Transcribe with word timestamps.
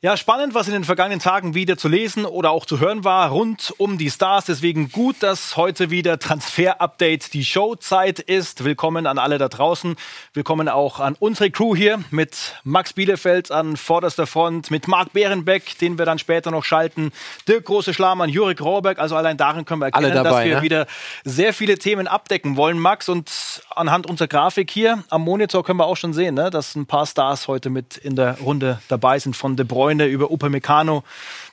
Ja, 0.00 0.16
spannend, 0.16 0.54
was 0.54 0.68
in 0.68 0.74
den 0.74 0.84
vergangenen 0.84 1.18
Tagen 1.18 1.56
wieder 1.56 1.76
zu 1.76 1.88
lesen 1.88 2.24
oder 2.24 2.52
auch 2.52 2.66
zu 2.66 2.78
hören 2.78 3.02
war 3.02 3.30
rund 3.30 3.74
um 3.78 3.98
die 3.98 4.10
Stars. 4.10 4.44
Deswegen 4.44 4.92
gut, 4.92 5.16
dass 5.24 5.56
heute 5.56 5.90
wieder 5.90 6.20
Transfer-Update 6.20 7.34
die 7.34 7.44
Showzeit 7.44 8.20
ist. 8.20 8.62
Willkommen 8.62 9.08
an 9.08 9.18
alle 9.18 9.38
da 9.38 9.48
draußen. 9.48 9.96
Willkommen 10.34 10.68
auch 10.68 11.00
an 11.00 11.16
unsere 11.18 11.50
Crew 11.50 11.74
hier 11.74 11.98
mit 12.12 12.54
Max 12.62 12.92
Bielefeld 12.92 13.50
an 13.50 13.76
vorderster 13.76 14.28
Front, 14.28 14.70
mit 14.70 14.86
Marc 14.86 15.12
Behrenbeck, 15.14 15.76
den 15.80 15.98
wir 15.98 16.04
dann 16.04 16.20
später 16.20 16.52
noch 16.52 16.62
schalten, 16.62 17.10
Dirk 17.48 17.64
Große 17.64 17.92
Schlamann, 17.92 18.30
Jurek 18.30 18.60
Rohrbeck. 18.60 19.00
Also 19.00 19.16
allein 19.16 19.36
darin 19.36 19.64
können 19.64 19.80
wir 19.80 19.86
erkennen, 19.86 20.14
dabei, 20.14 20.30
dass 20.30 20.44
wir 20.44 20.54
ne? 20.58 20.62
wieder 20.62 20.86
sehr 21.24 21.52
viele 21.52 21.76
Themen 21.76 22.06
abdecken 22.06 22.56
wollen, 22.56 22.78
Max. 22.78 23.08
Und 23.08 23.32
anhand 23.74 24.06
unserer 24.06 24.28
Grafik 24.28 24.70
hier 24.70 25.02
am 25.10 25.22
Monitor 25.22 25.64
können 25.64 25.80
wir 25.80 25.86
auch 25.86 25.96
schon 25.96 26.12
sehen, 26.12 26.36
ne, 26.36 26.50
dass 26.50 26.76
ein 26.76 26.86
paar 26.86 27.04
Stars 27.04 27.48
heute 27.48 27.68
mit 27.68 27.96
in 27.96 28.14
der 28.14 28.38
Runde 28.38 28.78
dabei 28.86 29.18
sind 29.18 29.34
von 29.34 29.56
De 29.56 29.66
Bruyne 29.66 29.87
Freunde 29.88 30.04
über 30.04 30.30
Upamecano, 30.30 31.02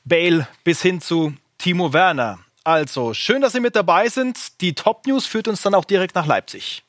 Bale 0.03 0.45
bis 0.65 0.81
hin 0.81 0.99
zu 0.99 1.33
Timo 1.57 1.93
Werner. 1.93 2.39
Also, 2.65 3.13
schön, 3.13 3.41
dass 3.41 3.53
Sie 3.53 3.61
mit 3.61 3.77
dabei 3.77 4.09
sind. 4.09 4.59
Die 4.59 4.73
Top 4.73 5.07
News 5.07 5.25
führt 5.25 5.47
uns 5.47 5.61
dann 5.61 5.73
auch 5.73 5.85
direkt 5.85 6.15
nach 6.15 6.25
Leipzig. 6.25 6.83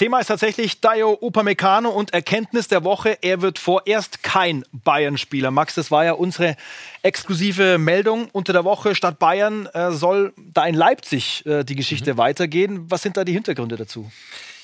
Thema 0.00 0.18
ist 0.18 0.28
tatsächlich 0.28 0.80
Dayo 0.80 1.18
Upamecano 1.20 1.90
und 1.90 2.14
Erkenntnis 2.14 2.68
der 2.68 2.84
Woche. 2.84 3.18
Er 3.20 3.42
wird 3.42 3.58
vorerst 3.58 4.22
kein 4.22 4.64
Bayern-Spieler. 4.72 5.50
Max, 5.50 5.74
das 5.74 5.90
war 5.90 6.06
ja 6.06 6.12
unsere 6.12 6.56
exklusive 7.02 7.76
Meldung 7.76 8.30
unter 8.32 8.54
der 8.54 8.64
Woche. 8.64 8.94
Statt 8.94 9.18
Bayern 9.18 9.66
äh, 9.66 9.92
soll 9.92 10.32
da 10.54 10.64
in 10.64 10.74
Leipzig 10.74 11.44
äh, 11.44 11.64
die 11.64 11.74
Geschichte 11.74 12.14
mhm. 12.14 12.16
weitergehen. 12.16 12.90
Was 12.90 13.02
sind 13.02 13.18
da 13.18 13.24
die 13.24 13.34
Hintergründe 13.34 13.76
dazu? 13.76 14.10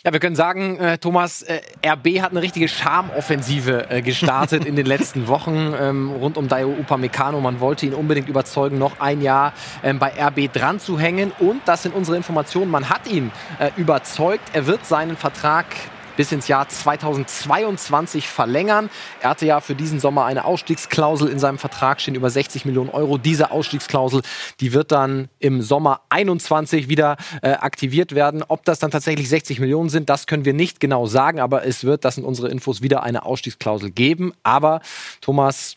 Ja, 0.07 0.13
wir 0.13 0.21
können 0.21 0.37
sagen, 0.37 0.79
äh, 0.79 0.99
Thomas, 0.99 1.43
äh, 1.43 1.61
RB 1.85 2.21
hat 2.21 2.31
eine 2.31 2.41
richtige 2.41 2.69
Charmoffensive 2.69 3.91
äh, 3.91 4.03
gestartet 4.03 4.65
in 4.65 4.77
den 4.77 4.87
letzten 4.87 5.27
Wochen 5.27 5.75
ähm, 5.77 6.13
rund 6.13 6.37
um 6.37 6.47
Dayo 6.47 6.69
Upamecano. 6.69 7.41
Man 7.41 7.59
wollte 7.59 7.87
ihn 7.87 7.93
unbedingt 7.93 8.29
überzeugen, 8.29 8.79
noch 8.79 9.01
ein 9.01 9.21
Jahr 9.21 9.53
ähm, 9.83 9.99
bei 9.99 10.13
RB 10.17 10.53
dran 10.53 10.79
zu 10.79 10.97
hängen. 10.97 11.33
Und 11.41 11.63
das 11.65 11.83
sind 11.83 11.93
unsere 11.93 12.17
Informationen. 12.17 12.71
Man 12.71 12.89
hat 12.89 13.09
ihn 13.11 13.33
äh, 13.59 13.71
überzeugt. 13.77 14.51
Er 14.53 14.69
wird 14.69 14.87
seinen 14.87 15.17
Vertrag 15.17 15.67
bis 16.17 16.33
ins 16.33 16.49
Jahr 16.49 16.69
2022 16.69 18.29
verlängern. 18.29 18.91
Er 19.21 19.31
hatte 19.31 19.47
ja 19.47 19.61
für 19.61 19.75
diesen 19.75 20.01
Sommer 20.01 20.25
eine 20.25 20.45
Ausstiegsklausel 20.45 21.29
in 21.29 21.39
seinem 21.39 21.59
Vertrag 21.59 22.01
stehen 22.01 22.15
über 22.15 22.31
60 22.31 22.65
Millionen 22.65 22.91
Euro. 22.91 23.19
Diese 23.19 23.51
Ausstiegsklausel, 23.51 24.23
die 24.61 24.73
wird 24.73 24.93
dann 24.93 25.29
im 25.39 25.63
Sommer 25.63 26.01
21 26.09 26.89
wieder 26.89 27.17
äh, 27.43 27.51
aktiviert 27.51 28.15
werden. 28.15 28.43
Ob 28.47 28.65
das 28.65 28.79
dann 28.79 28.91
tatsächlich 28.91 29.29
60 29.29 29.61
Millionen 29.61 29.89
sind, 29.89 30.09
das 30.09 30.27
können 30.27 30.45
wir 30.45 30.55
nicht 30.55 30.81
genau 30.81 31.07
sagen, 31.07 31.41
aber 31.41 31.67
es 31.67 31.85
wird, 31.85 32.05
das 32.05 32.17
sind 32.17 32.25
unsere 32.25 32.49
Infos, 32.49 32.83
wieder 32.83 33.03
eine 33.03 33.25
Ausstiegsklausel 33.25 33.91
geben. 33.91 34.33
Aber 34.43 34.81
Thomas, 35.21 35.77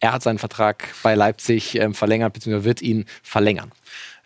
er 0.00 0.12
hat 0.12 0.22
seinen 0.22 0.38
Vertrag 0.38 0.88
bei 1.02 1.14
Leipzig 1.14 1.80
äh, 1.80 1.92
verlängert, 1.94 2.32
beziehungsweise 2.32 2.64
wird 2.64 2.82
ihn 2.82 3.06
verlängern. 3.22 3.72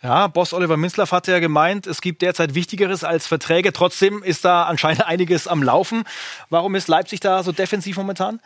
Ja, 0.01 0.27
Boss 0.27 0.53
Oliver 0.53 0.77
Minzlaff 0.77 1.11
hatte 1.11 1.31
ja 1.31 1.39
gemeint, 1.39 1.85
es 1.85 1.99
gibt 1.99 2.21
derzeit 2.21 2.55
Wichtigeres 2.55 3.03
als 3.03 3.27
Verträge. 3.27 3.73
Trotzdem 3.73 4.23
ist 4.23 4.45
da 4.45 4.63
anscheinend 4.63 5.05
einiges 5.05 5.47
am 5.47 5.61
Laufen. 5.61 6.03
Warum 6.49 6.75
ist 6.75 6.87
Leipzig 6.87 7.19
da 7.19 7.43
so 7.43 7.51
defensiv 7.51 7.97
momentan? 7.97 8.39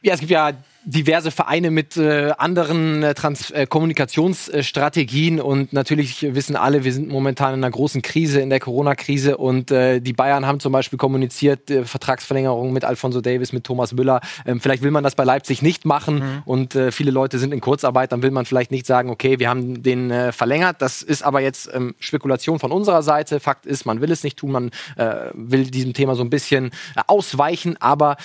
Ja, 0.00 0.14
es 0.14 0.20
gibt 0.20 0.30
ja 0.30 0.52
diverse 0.86 1.32
Vereine 1.32 1.72
mit 1.72 1.96
äh, 1.96 2.32
anderen 2.38 3.02
äh, 3.02 3.12
Trans 3.12 3.50
äh, 3.50 3.66
Kommunikationsstrategien 3.66 5.40
und 5.40 5.72
natürlich 5.72 6.22
wissen 6.22 6.54
alle, 6.54 6.84
wir 6.84 6.92
sind 6.92 7.08
momentan 7.08 7.54
in 7.54 7.64
einer 7.64 7.72
großen 7.72 8.02
Krise, 8.02 8.40
in 8.40 8.50
der 8.50 8.60
Corona-Krise 8.60 9.36
und 9.36 9.72
äh, 9.72 9.98
die 9.98 10.12
Bayern 10.12 10.46
haben 10.46 10.60
zum 10.60 10.72
Beispiel 10.72 10.96
kommuniziert, 10.96 11.72
äh, 11.72 11.84
Vertragsverlängerung 11.84 12.72
mit 12.72 12.84
Alfonso 12.84 13.20
Davis, 13.20 13.52
mit 13.52 13.64
Thomas 13.64 13.94
Müller. 13.94 14.20
Ähm, 14.46 14.60
vielleicht 14.60 14.84
will 14.84 14.92
man 14.92 15.02
das 15.02 15.16
bei 15.16 15.24
Leipzig 15.24 15.60
nicht 15.60 15.86
machen 15.86 16.18
mhm. 16.20 16.42
und 16.44 16.76
äh, 16.76 16.92
viele 16.92 17.10
Leute 17.10 17.40
sind 17.40 17.52
in 17.52 17.60
Kurzarbeit, 17.60 18.12
dann 18.12 18.22
will 18.22 18.30
man 18.30 18.46
vielleicht 18.46 18.70
nicht 18.70 18.86
sagen, 18.86 19.10
okay, 19.10 19.40
wir 19.40 19.48
haben 19.48 19.82
den 19.82 20.12
äh, 20.12 20.30
verlängert. 20.30 20.80
Das 20.82 21.02
ist 21.02 21.24
aber 21.24 21.40
jetzt 21.40 21.68
ähm, 21.74 21.96
Spekulation 21.98 22.60
von 22.60 22.70
unserer 22.70 23.02
Seite. 23.02 23.40
Fakt 23.40 23.66
ist, 23.66 23.86
man 23.86 24.00
will 24.00 24.12
es 24.12 24.22
nicht 24.22 24.38
tun, 24.38 24.52
man 24.52 24.70
äh, 24.94 25.30
will 25.34 25.64
diesem 25.64 25.94
Thema 25.94 26.14
so 26.14 26.22
ein 26.22 26.30
bisschen 26.30 26.66
äh, 26.94 27.00
ausweichen, 27.08 27.76
aber 27.80 28.16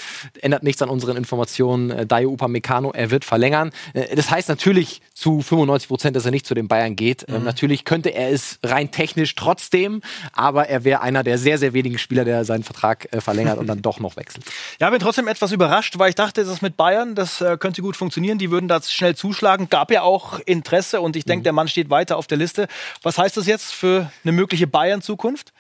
ändert 0.42 0.62
nichts 0.62 0.84
an 0.84 0.90
unseren 0.90 1.18
Informationen. 1.18 1.90
Äh, 1.90 2.06
Dayo 2.06 2.30
Upa 2.30 2.51
Upamecano, 2.52 2.92
er 2.92 3.12
wird 3.12 3.26
verlängern. 3.26 3.72
Äh, 3.94 4.16
das 4.16 4.30
heißt 4.30 4.50
natürlich 4.50 5.02
zu 5.14 5.42
95 5.42 5.88
Prozent, 5.88 6.16
dass 6.16 6.26
er 6.26 6.32
nicht 6.32 6.46
zu 6.46 6.54
den 6.54 6.68
Bayern 6.68 6.96
geht. 6.96 7.26
Ähm, 7.28 7.40
mhm. 7.40 7.44
natürlich 7.44 7.86
könnte 7.86 8.10
er 8.10 8.32
es 8.32 8.60
rein 8.64 8.92
technisch 8.92 9.36
trotzdem, 9.36 10.02
aber 10.34 10.68
er 10.68 10.84
wäre 10.84 11.02
einer 11.02 11.24
der 11.24 11.38
sehr, 11.38 11.58
sehr 11.58 11.74
wenigen 11.74 11.98
Spieler, 11.98 12.26
der 12.26 12.46
seinen 12.46 12.64
Vertrag 12.64 13.08
äh, 13.14 13.22
verlängert 13.22 13.58
und 13.58 13.68
dann 13.68 13.82
doch 13.82 14.00
noch 14.00 14.16
wechselt. 14.18 14.46
Ja, 14.80 14.90
bin 14.90 15.00
trotzdem 15.00 15.28
etwas 15.28 15.52
überrascht, 15.52 15.98
weil 15.98 16.10
ich 16.10 16.16
dachte, 16.16 16.44
das 16.44 16.62
mit 16.62 16.78
Bayern, 16.78 17.16
das 17.16 17.42
äh, 17.42 17.58
könnte 17.58 17.82
gut 17.82 17.96
funktionieren. 17.96 18.38
Die 18.38 18.52
würden 18.52 18.68
da 18.68 18.82
schnell 18.82 19.16
zuschlagen. 19.16 19.70
Gab 19.70 19.92
ja 19.92 20.02
auch 20.02 20.40
Interesse 20.46 21.02
und 21.02 21.16
ich 21.16 21.26
denke, 21.26 21.42
mhm. 21.42 21.44
der 21.44 21.54
Mann 21.54 21.68
steht 21.68 21.90
weiter 21.90 22.18
auf 22.18 22.28
der 22.28 22.38
Liste. 22.38 22.68
Was 23.02 23.18
heißt 23.18 23.38
das 23.38 23.48
jetzt 23.48 23.74
für 23.74 24.12
eine 24.24 24.32
mögliche 24.32 24.68
Bayern-Zukunft? 24.68 25.54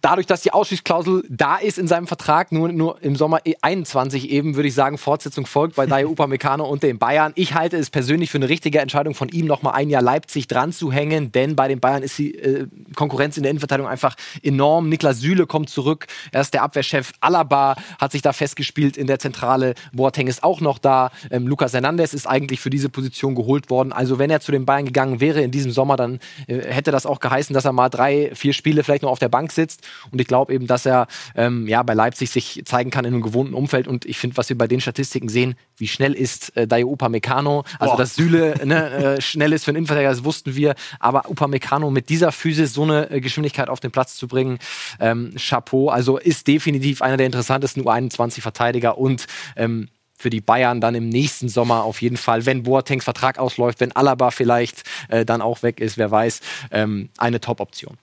Dadurch, 0.00 0.26
dass 0.26 0.42
die 0.42 0.52
Ausstiegsklausel 0.52 1.24
da 1.28 1.56
ist 1.56 1.78
in 1.78 1.86
seinem 1.86 2.06
Vertrag, 2.06 2.52
nur, 2.52 2.72
nur 2.72 3.02
im 3.02 3.16
Sommer 3.16 3.40
21 3.62 4.30
eben, 4.30 4.56
würde 4.56 4.68
ich 4.68 4.74
sagen, 4.74 4.98
Fortsetzung 4.98 5.46
folgt 5.46 5.76
bei 5.76 5.86
Dayo 5.86 6.08
Upamecano 6.12 6.64
und 6.64 6.82
den 6.82 6.98
Bayern. 6.98 7.32
Ich 7.36 7.54
halte 7.54 7.76
es 7.76 7.90
persönlich 7.90 8.30
für 8.30 8.38
eine 8.38 8.48
richtige 8.48 8.80
Entscheidung 8.80 9.14
von 9.14 9.28
ihm, 9.28 9.46
noch 9.46 9.62
mal 9.62 9.72
ein 9.72 9.90
Jahr 9.90 10.02
Leipzig 10.02 10.48
dran 10.48 10.72
zu 10.72 10.92
hängen, 10.92 11.32
denn 11.32 11.56
bei 11.56 11.68
den 11.68 11.80
Bayern 11.80 12.02
ist 12.02 12.18
die 12.18 12.34
äh, 12.34 12.66
Konkurrenz 12.94 13.36
in 13.36 13.42
der 13.42 13.50
Innenverteidigung 13.50 13.90
einfach 13.90 14.16
enorm. 14.42 14.88
Niklas 14.88 15.20
Süle 15.20 15.46
kommt 15.46 15.70
zurück, 15.70 16.06
er 16.32 16.40
ist 16.40 16.54
der 16.54 16.62
Abwehrchef. 16.62 17.12
Alaba 17.20 17.76
hat 18.00 18.12
sich 18.12 18.22
da 18.22 18.32
festgespielt 18.32 18.96
in 18.96 19.06
der 19.06 19.18
Zentrale. 19.18 19.74
Boateng 19.92 20.26
ist 20.26 20.42
auch 20.42 20.60
noch 20.60 20.78
da. 20.78 21.10
Ähm, 21.30 21.46
Lucas 21.46 21.72
Hernandez 21.72 22.14
ist 22.14 22.26
eigentlich 22.26 22.60
für 22.60 22.70
diese 22.70 22.88
Position 22.88 23.34
geholt 23.34 23.70
worden. 23.70 23.92
Also 23.92 24.18
wenn 24.18 24.30
er 24.30 24.40
zu 24.40 24.52
den 24.52 24.66
Bayern 24.66 24.86
gegangen 24.86 25.20
wäre 25.20 25.42
in 25.42 25.50
diesem 25.50 25.70
Sommer, 25.70 25.96
dann 25.96 26.18
äh, 26.46 26.58
hätte 26.60 26.90
das 26.90 27.06
auch 27.06 27.20
geheißen, 27.20 27.54
dass 27.54 27.64
er 27.64 27.72
mal 27.72 27.88
drei, 27.88 28.32
vier 28.34 28.52
Spiele 28.52 28.82
vielleicht 28.82 29.02
noch 29.02 29.10
auf 29.10 29.18
der 29.18 29.28
Bank 29.28 29.51
sitzt. 29.54 29.86
Und 30.10 30.20
ich 30.20 30.26
glaube 30.26 30.52
eben, 30.52 30.66
dass 30.66 30.86
er 30.86 31.06
ähm, 31.34 31.68
ja, 31.68 31.82
bei 31.82 31.94
Leipzig 31.94 32.30
sich 32.30 32.62
zeigen 32.64 32.90
kann 32.90 33.04
in 33.04 33.14
einem 33.14 33.22
gewohnten 33.22 33.54
Umfeld. 33.54 33.88
Und 33.88 34.04
ich 34.04 34.18
finde, 34.18 34.36
was 34.36 34.48
wir 34.48 34.58
bei 34.58 34.66
den 34.66 34.80
Statistiken 34.80 35.28
sehen, 35.28 35.54
wie 35.76 35.88
schnell 35.88 36.12
ist 36.12 36.56
äh, 36.56 36.66
Dayo 36.66 36.90
Upamecano. 36.90 37.64
Also, 37.78 37.94
Boah. 37.94 37.98
dass 37.98 38.14
Süle 38.14 38.54
ne, 38.64 38.90
äh, 38.90 39.20
schnell 39.20 39.52
ist 39.52 39.64
für 39.64 39.70
einen 39.70 39.78
Innenverteidiger, 39.78 40.10
das 40.10 40.24
wussten 40.24 40.54
wir. 40.54 40.74
Aber 40.98 41.30
Upamecano 41.30 41.90
mit 41.90 42.08
dieser 42.08 42.32
Physis 42.32 42.72
so 42.72 42.82
eine 42.82 43.10
äh, 43.10 43.20
Geschwindigkeit 43.20 43.68
auf 43.68 43.80
den 43.80 43.90
Platz 43.90 44.16
zu 44.16 44.28
bringen, 44.28 44.58
ähm, 45.00 45.34
Chapeau. 45.36 45.88
Also 45.88 46.18
ist 46.18 46.46
definitiv 46.46 47.02
einer 47.02 47.16
der 47.16 47.26
interessantesten 47.26 47.82
U21-Verteidiger 47.84 48.98
und 48.98 49.26
ähm, 49.56 49.88
für 50.22 50.30
die 50.30 50.40
Bayern 50.40 50.80
dann 50.80 50.94
im 50.94 51.08
nächsten 51.08 51.48
Sommer 51.48 51.82
auf 51.82 52.00
jeden 52.00 52.16
Fall, 52.16 52.46
wenn 52.46 52.62
Boatengs 52.62 53.04
Vertrag 53.04 53.38
ausläuft, 53.38 53.80
wenn 53.80 53.92
Alaba 53.92 54.30
vielleicht 54.30 54.84
äh, 55.08 55.24
dann 55.24 55.42
auch 55.42 55.62
weg 55.62 55.80
ist, 55.80 55.98
wer 55.98 56.10
weiß, 56.10 56.40
ähm, 56.70 57.10
eine 57.18 57.40
Top-Option. 57.40 57.98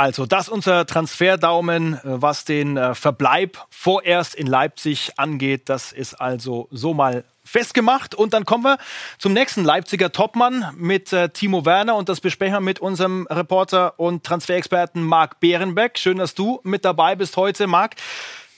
Also, 0.00 0.24
das 0.24 0.48
unser 0.48 0.86
Transferdaumen, 0.86 1.92
äh, 1.92 1.98
was 2.04 2.46
den 2.46 2.78
äh, 2.78 2.94
Verbleib 2.94 3.58
vorerst 3.68 4.34
in 4.34 4.46
Leipzig 4.46 5.12
angeht. 5.18 5.68
Das 5.68 5.92
ist 5.92 6.14
also 6.14 6.68
so 6.70 6.94
mal 6.94 7.24
festgemacht. 7.44 8.14
Und 8.14 8.32
dann 8.32 8.46
kommen 8.46 8.64
wir 8.64 8.78
zum 9.18 9.34
nächsten 9.34 9.62
Leipziger 9.62 10.10
Topmann 10.10 10.72
mit 10.74 11.12
äh, 11.12 11.28
Timo 11.28 11.66
Werner 11.66 11.96
und 11.96 12.08
das 12.08 12.22
besprechen 12.22 12.54
wir 12.54 12.60
mit 12.60 12.78
unserem 12.78 13.26
Reporter 13.28 14.00
und 14.00 14.24
Transferexperten 14.24 15.02
Marc 15.02 15.38
Behrenbeck. 15.38 15.98
Schön, 15.98 16.16
dass 16.16 16.34
du 16.34 16.60
mit 16.62 16.86
dabei 16.86 17.14
bist 17.14 17.36
heute, 17.36 17.66
Marc. 17.66 17.96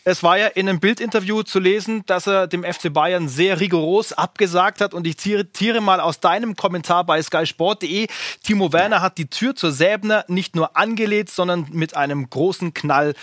Es 0.05 0.25
war 0.25 0.37
ja 0.37 0.49
in 0.49 0.69
einem 0.69 0.81
Bildinterview 0.81 1.45
zu 1.45 1.61
lesen, 1.61 2.05
dass 2.07 2.27
er 2.27 2.49
dem 2.49 2.65
FC 2.65 2.93
Bayern 2.93 3.29
sehr 3.29 3.61
rigoros 3.61 4.13
abgesagt 4.13 4.81
hat. 4.81 4.95
Und 4.95 5.07
ich 5.07 5.19
zitiere 5.19 5.81
mal 5.81 6.01
aus 6.01 6.19
deinem 6.19 6.57
Kommentar 6.57 7.05
bei 7.05 7.23
skysport.de. 7.23 8.09
Timo 8.43 8.73
Werner 8.73 9.01
hat 9.01 9.19
die 9.19 9.27
Tür 9.27 9.55
zur 9.55 9.71
Säbner 9.71 10.25
nicht 10.27 10.57
nur 10.57 10.77
angelegt, 10.77 11.31
sondern 11.31 11.69
mit 11.71 11.97
einem 11.97 12.29
großen 12.29 12.75
Knall 12.75 13.15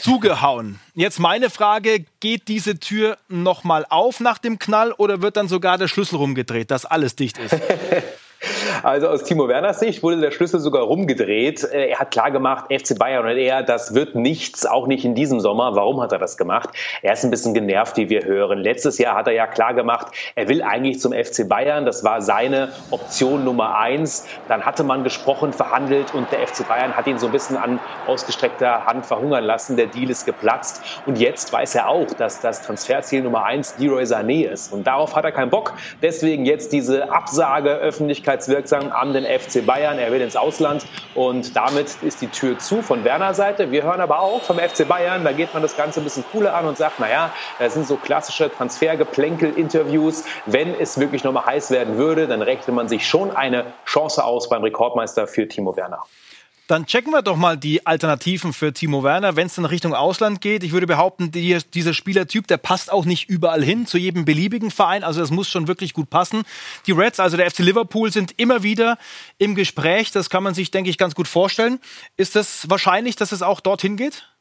zugehauen. 0.00 0.80
Jetzt 0.94 1.18
meine 1.18 1.50
Frage, 1.50 2.06
geht 2.20 2.48
diese 2.48 2.78
Tür 2.78 3.18
nochmal 3.28 3.84
auf 3.90 4.20
nach 4.20 4.38
dem 4.38 4.58
Knall 4.58 4.92
oder 4.92 5.20
wird 5.20 5.36
dann 5.36 5.48
sogar 5.48 5.76
der 5.76 5.88
Schlüssel 5.88 6.16
rumgedreht, 6.16 6.70
dass 6.70 6.86
alles 6.86 7.14
dicht 7.14 7.38
ist? 7.38 7.56
Also 8.92 9.08
aus 9.08 9.24
Timo 9.24 9.48
Werners 9.48 9.80
Sicht 9.80 10.02
wurde 10.02 10.20
der 10.20 10.30
Schlüssel 10.30 10.60
sogar 10.60 10.82
rumgedreht. 10.82 11.64
Äh, 11.64 11.90
er 11.90 12.00
hat 12.00 12.10
klar 12.10 12.30
gemacht, 12.30 12.66
FC 12.72 12.98
Bayern 12.98 13.24
und 13.24 13.36
er, 13.36 13.62
das 13.62 13.94
wird 13.94 14.14
nichts, 14.14 14.66
auch 14.66 14.86
nicht 14.86 15.04
in 15.04 15.14
diesem 15.14 15.40
Sommer. 15.40 15.76
Warum 15.76 16.00
hat 16.00 16.12
er 16.12 16.18
das 16.18 16.36
gemacht? 16.36 16.70
Er 17.02 17.12
ist 17.12 17.24
ein 17.24 17.30
bisschen 17.30 17.54
genervt, 17.54 17.96
wie 17.96 18.08
wir 18.08 18.24
hören. 18.24 18.58
Letztes 18.58 18.98
Jahr 18.98 19.16
hat 19.16 19.28
er 19.28 19.34
ja 19.34 19.46
klar 19.46 19.74
gemacht, 19.74 20.08
er 20.34 20.48
will 20.48 20.62
eigentlich 20.62 21.00
zum 21.00 21.12
FC 21.12 21.48
Bayern. 21.48 21.86
Das 21.86 22.02
war 22.02 22.22
seine 22.22 22.72
Option 22.90 23.44
Nummer 23.44 23.78
eins. 23.78 24.26
Dann 24.48 24.62
hatte 24.62 24.84
man 24.84 25.04
gesprochen, 25.04 25.52
verhandelt 25.52 26.12
und 26.12 26.32
der 26.32 26.46
FC 26.46 26.66
Bayern 26.66 26.96
hat 26.96 27.06
ihn 27.06 27.18
so 27.18 27.26
ein 27.26 27.32
bisschen 27.32 27.56
an 27.56 27.80
ausgestreckter 28.04 28.86
Hand 28.86 29.06
verhungern 29.06 29.44
lassen. 29.44 29.76
Der 29.76 29.86
Deal 29.86 30.10
ist 30.10 30.24
geplatzt. 30.24 31.02
Und 31.06 31.18
jetzt 31.18 31.52
weiß 31.52 31.76
er 31.76 31.88
auch, 31.88 32.12
dass 32.14 32.40
das 32.40 32.62
Transferziel 32.62 33.22
Nummer 33.22 33.44
eins 33.44 33.78
Leroy 33.78 34.02
Sané 34.02 34.48
ist. 34.48 34.72
Und 34.72 34.86
darauf 34.86 35.14
hat 35.14 35.24
er 35.24 35.32
keinen 35.32 35.50
Bock. 35.50 35.74
Deswegen 36.02 36.44
jetzt 36.44 36.72
diese 36.72 37.12
Absage, 37.12 37.70
Öffentlichkeitswirkung 37.70 38.71
aufmerksam 38.72 38.92
an 38.92 39.12
den 39.12 39.24
FC 39.24 39.64
Bayern. 39.64 39.98
Er 39.98 40.12
will 40.12 40.20
ins 40.20 40.36
Ausland 40.36 40.84
und 41.14 41.56
damit 41.56 42.02
ist 42.02 42.20
die 42.22 42.28
Tür 42.28 42.58
zu 42.58 42.82
von 42.82 43.04
Werner 43.04 43.34
Seite. 43.34 43.70
Wir 43.70 43.82
hören 43.82 44.00
aber 44.00 44.20
auch 44.20 44.42
vom 44.42 44.58
FC 44.58 44.86
Bayern, 44.86 45.24
da 45.24 45.32
geht 45.32 45.52
man 45.52 45.62
das 45.62 45.76
Ganze 45.76 46.00
ein 46.00 46.04
bisschen 46.04 46.24
cooler 46.32 46.54
an 46.54 46.66
und 46.66 46.76
sagt, 46.76 47.00
naja, 47.00 47.32
das 47.58 47.74
sind 47.74 47.86
so 47.86 47.96
klassische 47.96 48.50
Transfergeplänkel-Interviews. 48.50 50.24
Wenn 50.46 50.74
es 50.74 50.98
wirklich 50.98 51.24
nochmal 51.24 51.46
heiß 51.46 51.70
werden 51.70 51.96
würde, 51.96 52.26
dann 52.26 52.42
rechnet 52.42 52.74
man 52.74 52.88
sich 52.88 53.06
schon 53.06 53.30
eine 53.34 53.66
Chance 53.86 54.24
aus 54.24 54.48
beim 54.48 54.62
Rekordmeister 54.62 55.26
für 55.26 55.46
Timo 55.48 55.76
Werner. 55.76 56.04
Dann 56.72 56.86
checken 56.86 57.12
wir 57.12 57.20
doch 57.20 57.36
mal 57.36 57.58
die 57.58 57.86
Alternativen 57.86 58.54
für 58.54 58.72
Timo 58.72 59.04
Werner, 59.04 59.36
wenn 59.36 59.46
es 59.46 59.58
in 59.58 59.66
Richtung 59.66 59.92
Ausland 59.92 60.40
geht. 60.40 60.64
Ich 60.64 60.72
würde 60.72 60.86
behaupten, 60.86 61.30
die, 61.30 61.58
dieser 61.74 61.92
Spielertyp, 61.92 62.46
der 62.46 62.56
passt 62.56 62.90
auch 62.90 63.04
nicht 63.04 63.28
überall 63.28 63.62
hin, 63.62 63.86
zu 63.86 63.98
jedem 63.98 64.24
beliebigen 64.24 64.70
Verein. 64.70 65.04
Also 65.04 65.20
das 65.20 65.30
muss 65.30 65.50
schon 65.50 65.68
wirklich 65.68 65.92
gut 65.92 66.08
passen. 66.08 66.44
Die 66.86 66.92
Reds, 66.92 67.20
also 67.20 67.36
der 67.36 67.50
FC 67.50 67.58
Liverpool, 67.58 68.10
sind 68.10 68.32
immer 68.38 68.62
wieder 68.62 68.96
im 69.36 69.54
Gespräch. 69.54 70.12
Das 70.12 70.30
kann 70.30 70.42
man 70.42 70.54
sich, 70.54 70.70
denke 70.70 70.88
ich, 70.88 70.96
ganz 70.96 71.14
gut 71.14 71.28
vorstellen. 71.28 71.78
Ist 72.16 72.36
es 72.36 72.70
wahrscheinlich, 72.70 73.16
dass 73.16 73.32
es 73.32 73.42
auch 73.42 73.60
dorthin 73.60 73.98
geht? 73.98 74.31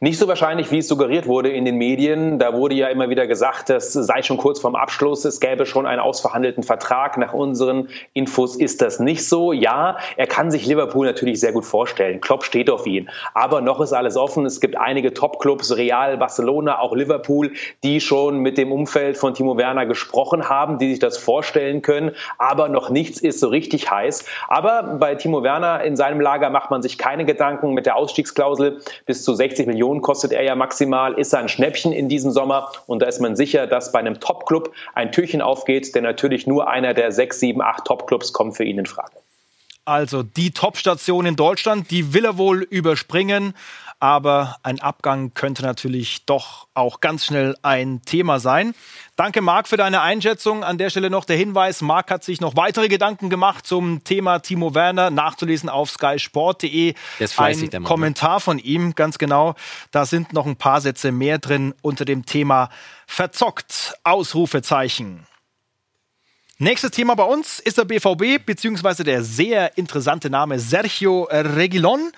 Nicht 0.00 0.18
so 0.18 0.28
wahrscheinlich, 0.28 0.70
wie 0.70 0.78
es 0.78 0.88
suggeriert 0.88 1.26
wurde 1.26 1.48
in 1.48 1.64
den 1.64 1.76
Medien. 1.76 2.38
Da 2.38 2.52
wurde 2.54 2.74
ja 2.74 2.88
immer 2.88 3.08
wieder 3.08 3.26
gesagt, 3.26 3.70
das 3.70 3.92
sei 3.92 4.22
schon 4.22 4.36
kurz 4.36 4.60
vorm 4.60 4.74
Abschluss, 4.74 5.24
es 5.24 5.40
gäbe 5.40 5.64
schon 5.64 5.86
einen 5.86 6.00
ausverhandelten 6.00 6.62
Vertrag. 6.62 7.16
Nach 7.16 7.32
unseren 7.32 7.88
Infos 8.12 8.56
ist 8.56 8.82
das 8.82 9.00
nicht 9.00 9.26
so. 9.26 9.52
Ja, 9.52 9.96
er 10.16 10.26
kann 10.26 10.50
sich 10.50 10.66
Liverpool 10.66 11.06
natürlich 11.06 11.40
sehr 11.40 11.52
gut 11.52 11.64
vorstellen. 11.64 12.20
Klopp 12.20 12.44
steht 12.44 12.68
auf 12.68 12.86
ihn. 12.86 13.08
Aber 13.32 13.62
noch 13.62 13.80
ist 13.80 13.94
alles 13.94 14.16
offen. 14.16 14.44
Es 14.44 14.60
gibt 14.60 14.76
einige 14.76 15.14
Top-Clubs, 15.14 15.76
Real, 15.76 16.18
Barcelona, 16.18 16.80
auch 16.80 16.94
Liverpool, 16.94 17.52
die 17.82 18.00
schon 18.00 18.40
mit 18.40 18.58
dem 18.58 18.70
Umfeld 18.70 19.16
von 19.16 19.32
Timo 19.32 19.56
Werner 19.56 19.86
gesprochen 19.86 20.48
haben, 20.48 20.78
die 20.78 20.90
sich 20.90 20.98
das 20.98 21.16
vorstellen 21.16 21.80
können. 21.80 22.12
Aber 22.36 22.68
noch 22.68 22.90
nichts 22.90 23.18
ist 23.20 23.40
so 23.40 23.48
richtig 23.48 23.90
heiß. 23.90 24.26
Aber 24.48 24.82
bei 24.98 25.14
Timo 25.14 25.42
Werner 25.42 25.82
in 25.84 25.96
seinem 25.96 26.20
Lager 26.20 26.50
macht 26.50 26.70
man 26.70 26.82
sich 26.82 26.98
keine 26.98 27.24
Gedanken 27.24 27.72
mit 27.72 27.86
der 27.86 27.96
Ausstiegsklausel 27.96 28.80
bis 29.06 29.24
zu 29.24 29.34
60 29.34 29.53
60 29.54 29.66
Millionen 29.68 30.02
kostet 30.02 30.32
er 30.32 30.42
ja 30.42 30.56
maximal, 30.56 31.14
ist 31.14 31.32
ein 31.34 31.48
Schnäppchen 31.48 31.92
in 31.92 32.08
diesem 32.08 32.32
Sommer 32.32 32.72
und 32.86 33.00
da 33.02 33.06
ist 33.06 33.20
man 33.20 33.36
sicher, 33.36 33.68
dass 33.68 33.92
bei 33.92 34.00
einem 34.00 34.18
Top-Club 34.18 34.72
ein 34.94 35.12
Türchen 35.12 35.40
aufgeht, 35.40 35.94
denn 35.94 36.02
natürlich 36.02 36.46
nur 36.48 36.68
einer 36.68 36.92
der 36.92 37.12
sechs, 37.12 37.38
sieben, 37.38 37.62
acht 37.62 37.84
Top-Clubs 37.84 38.32
kommt 38.32 38.56
für 38.56 38.64
ihn 38.64 38.78
in 38.78 38.86
Frage. 38.86 39.12
Also 39.84 40.22
die 40.22 40.50
Top-Station 40.50 41.26
in 41.26 41.36
Deutschland, 41.36 41.90
die 41.90 42.14
will 42.14 42.24
er 42.24 42.36
wohl 42.36 42.62
überspringen 42.62 43.54
aber 44.04 44.58
ein 44.62 44.80
Abgang 44.80 45.32
könnte 45.32 45.62
natürlich 45.62 46.26
doch 46.26 46.68
auch 46.74 47.00
ganz 47.00 47.24
schnell 47.24 47.56
ein 47.62 48.02
Thema 48.04 48.38
sein. 48.38 48.74
Danke, 49.16 49.40
Marc, 49.40 49.66
für 49.66 49.78
deine 49.78 50.02
Einschätzung. 50.02 50.62
An 50.62 50.76
der 50.76 50.90
Stelle 50.90 51.08
noch 51.08 51.24
der 51.24 51.38
Hinweis: 51.38 51.80
Marc 51.80 52.10
hat 52.10 52.22
sich 52.22 52.38
noch 52.38 52.54
weitere 52.54 52.88
Gedanken 52.88 53.30
gemacht 53.30 53.66
zum 53.66 54.04
Thema 54.04 54.40
Timo 54.40 54.74
Werner, 54.74 55.08
nachzulesen 55.08 55.70
auf 55.70 55.90
skysport.de. 55.90 56.92
Ein 57.38 57.58
ne? 57.58 57.80
Kommentar 57.80 58.40
von 58.40 58.58
ihm, 58.58 58.94
ganz 58.94 59.16
genau. 59.16 59.54
Da 59.90 60.04
sind 60.04 60.34
noch 60.34 60.44
ein 60.44 60.56
paar 60.56 60.82
Sätze 60.82 61.10
mehr 61.10 61.38
drin 61.38 61.72
unter 61.80 62.04
dem 62.04 62.26
Thema 62.26 62.68
verzockt. 63.06 63.94
Ausrufezeichen. 64.04 65.26
Nächstes 66.58 66.92
Thema 66.92 67.16
bei 67.16 67.24
uns 67.24 67.58
ist 67.58 67.78
der 67.78 67.84
BVB, 67.84 68.46
beziehungsweise 68.46 69.02
der 69.02 69.24
sehr 69.24 69.76
interessante 69.76 70.30
Name 70.30 70.60
Sergio 70.60 71.24
Regilon. 71.30 72.12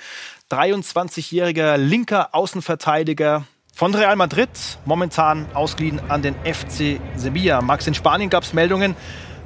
23-jähriger 0.50 1.76
linker 1.76 2.32
Außenverteidiger 2.32 3.44
von 3.75 3.94
Real 3.94 4.14
Madrid, 4.14 4.48
momentan 4.84 5.46
ausgeliehen 5.54 6.00
an 6.08 6.22
den 6.22 6.37
FC 6.44 7.00
Sevilla. 7.16 7.60
Max, 7.62 7.87
in 7.88 7.94
Spanien 7.94 8.31
gab 8.31 8.44
es 8.44 8.52
Meldungen, 8.52 8.94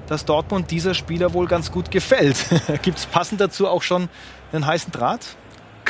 dass 0.09 0.27
Dortmund 0.27 0.71
dieser 0.71 0.93
Spieler 0.93 1.33
wohl 1.33 1.47
ganz 1.47 1.73
gut 1.73 1.91
gefällt. 1.91 2.37
Gibt 2.83 2.99
es 2.99 3.07
passend 3.07 3.41
dazu 3.41 3.67
auch 3.67 3.83
schon 3.83 4.11
einen 4.53 4.67
heißen 4.67 4.93
Draht? 4.93 5.37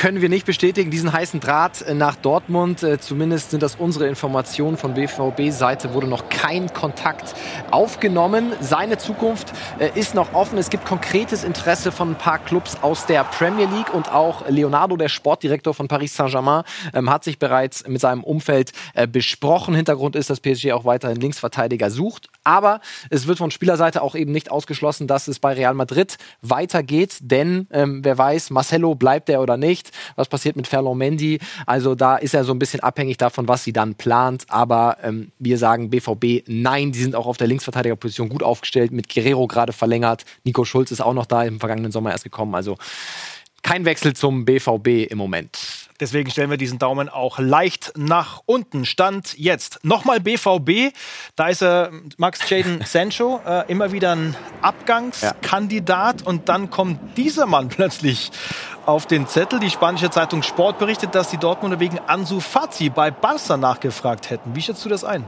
Können 0.01 0.19
wir 0.19 0.29
nicht 0.29 0.47
bestätigen, 0.47 0.89
diesen 0.89 1.13
heißen 1.13 1.39
Draht 1.41 1.83
äh, 1.83 1.93
nach 1.93 2.15
Dortmund. 2.15 2.81
Äh, 2.81 2.99
zumindest 2.99 3.51
sind 3.51 3.61
das 3.61 3.75
unsere 3.75 4.07
Informationen 4.07 4.75
von 4.75 4.95
BVB-Seite, 4.95 5.93
wurde 5.93 6.07
noch 6.07 6.27
kein 6.27 6.73
Kontakt 6.73 7.35
aufgenommen. 7.69 8.53
Seine 8.61 8.97
Zukunft 8.97 9.53
äh, 9.77 9.91
ist 9.93 10.15
noch 10.15 10.33
offen. 10.33 10.57
Es 10.57 10.71
gibt 10.71 10.85
konkretes 10.85 11.43
Interesse 11.43 11.91
von 11.91 12.13
ein 12.13 12.15
paar 12.15 12.39
Clubs 12.39 12.77
aus 12.81 13.05
der 13.05 13.23
Premier 13.25 13.67
League 13.67 13.93
und 13.93 14.11
auch 14.11 14.49
Leonardo, 14.49 14.97
der 14.97 15.07
Sportdirektor 15.07 15.75
von 15.75 15.87
Paris 15.87 16.15
Saint-Germain, 16.15 16.63
ähm, 16.95 17.11
hat 17.11 17.23
sich 17.23 17.37
bereits 17.37 17.87
mit 17.87 18.01
seinem 18.01 18.23
Umfeld 18.23 18.71
besprochen. 19.11 19.75
Hintergrund 19.75 20.15
ist, 20.15 20.31
dass 20.31 20.39
PSG 20.39 20.71
auch 20.71 20.83
weiterhin 20.83 21.17
Linksverteidiger 21.17 21.91
sucht. 21.91 22.29
Aber 22.43 22.81
es 23.09 23.27
wird 23.27 23.37
von 23.37 23.51
Spielerseite 23.51 24.01
auch 24.01 24.15
eben 24.15 24.31
nicht 24.31 24.51
ausgeschlossen, 24.51 25.07
dass 25.07 25.27
es 25.27 25.39
bei 25.39 25.53
Real 25.53 25.73
Madrid 25.73 26.17
weitergeht, 26.41 27.17
denn 27.21 27.67
ähm, 27.71 28.03
wer 28.03 28.17
weiß, 28.17 28.49
Marcelo 28.49 28.95
bleibt 28.95 29.29
er 29.29 29.41
oder 29.41 29.57
nicht 29.57 29.91
was 30.15 30.27
passiert 30.27 30.55
mit 30.55 30.67
Ferland 30.67 30.97
Mendy. 30.97 31.39
Also 31.65 31.95
da 31.95 32.17
ist 32.17 32.33
er 32.33 32.43
so 32.43 32.53
ein 32.53 32.59
bisschen 32.59 32.81
abhängig 32.81 33.17
davon, 33.17 33.47
was 33.47 33.63
sie 33.63 33.73
dann 33.73 33.95
plant. 33.95 34.45
Aber 34.49 34.97
ähm, 35.03 35.31
wir 35.39 35.57
sagen 35.57 35.89
BVB, 35.89 36.47
nein, 36.47 36.91
die 36.91 37.01
sind 37.01 37.15
auch 37.15 37.27
auf 37.27 37.37
der 37.37 37.47
Linksverteidigerposition 37.47 38.29
gut 38.29 38.43
aufgestellt, 38.43 38.91
mit 38.91 39.13
Guerrero 39.13 39.47
gerade 39.47 39.73
verlängert. 39.73 40.25
Nico 40.43 40.65
Schulz 40.65 40.91
ist 40.91 41.01
auch 41.01 41.13
noch 41.13 41.25
da, 41.25 41.43
im 41.43 41.59
vergangenen 41.59 41.91
Sommer 41.91 42.11
erst 42.11 42.23
gekommen. 42.23 42.55
Also 42.55 42.77
kein 43.61 43.85
Wechsel 43.85 44.13
zum 44.13 44.45
BVB 44.45 45.09
im 45.09 45.17
Moment. 45.17 45.81
Deswegen 46.01 46.31
stellen 46.31 46.49
wir 46.49 46.57
diesen 46.57 46.79
Daumen 46.79 47.09
auch 47.09 47.37
leicht 47.37 47.93
nach 47.95 48.41
unten. 48.47 48.85
Stand 48.85 49.37
jetzt. 49.37 49.85
Nochmal 49.85 50.19
BVB. 50.19 50.95
Da 51.35 51.47
ist 51.47 51.61
äh, 51.61 51.89
Max 52.17 52.49
Jaden 52.49 52.81
Sancho 52.85 53.39
äh, 53.45 53.71
immer 53.71 53.91
wieder 53.91 54.15
ein 54.15 54.35
Abgangskandidat. 54.63 56.21
Ja. 56.21 56.27
Und 56.27 56.49
dann 56.49 56.71
kommt 56.71 57.17
dieser 57.17 57.45
Mann 57.45 57.69
plötzlich 57.69 58.31
auf 58.87 59.05
den 59.05 59.27
Zettel. 59.27 59.59
Die 59.59 59.69
spanische 59.69 60.09
Zeitung 60.09 60.41
Sport 60.41 60.79
berichtet, 60.79 61.13
dass 61.13 61.29
die 61.29 61.37
Dortmunder 61.37 61.79
wegen 61.79 61.99
Ansu 61.99 62.39
Fati 62.39 62.89
bei 62.89 63.11
Barca 63.11 63.57
nachgefragt 63.57 64.31
hätten. 64.31 64.55
Wie 64.55 64.61
schätzt 64.63 64.83
du 64.83 64.89
das 64.89 65.03
ein? 65.03 65.23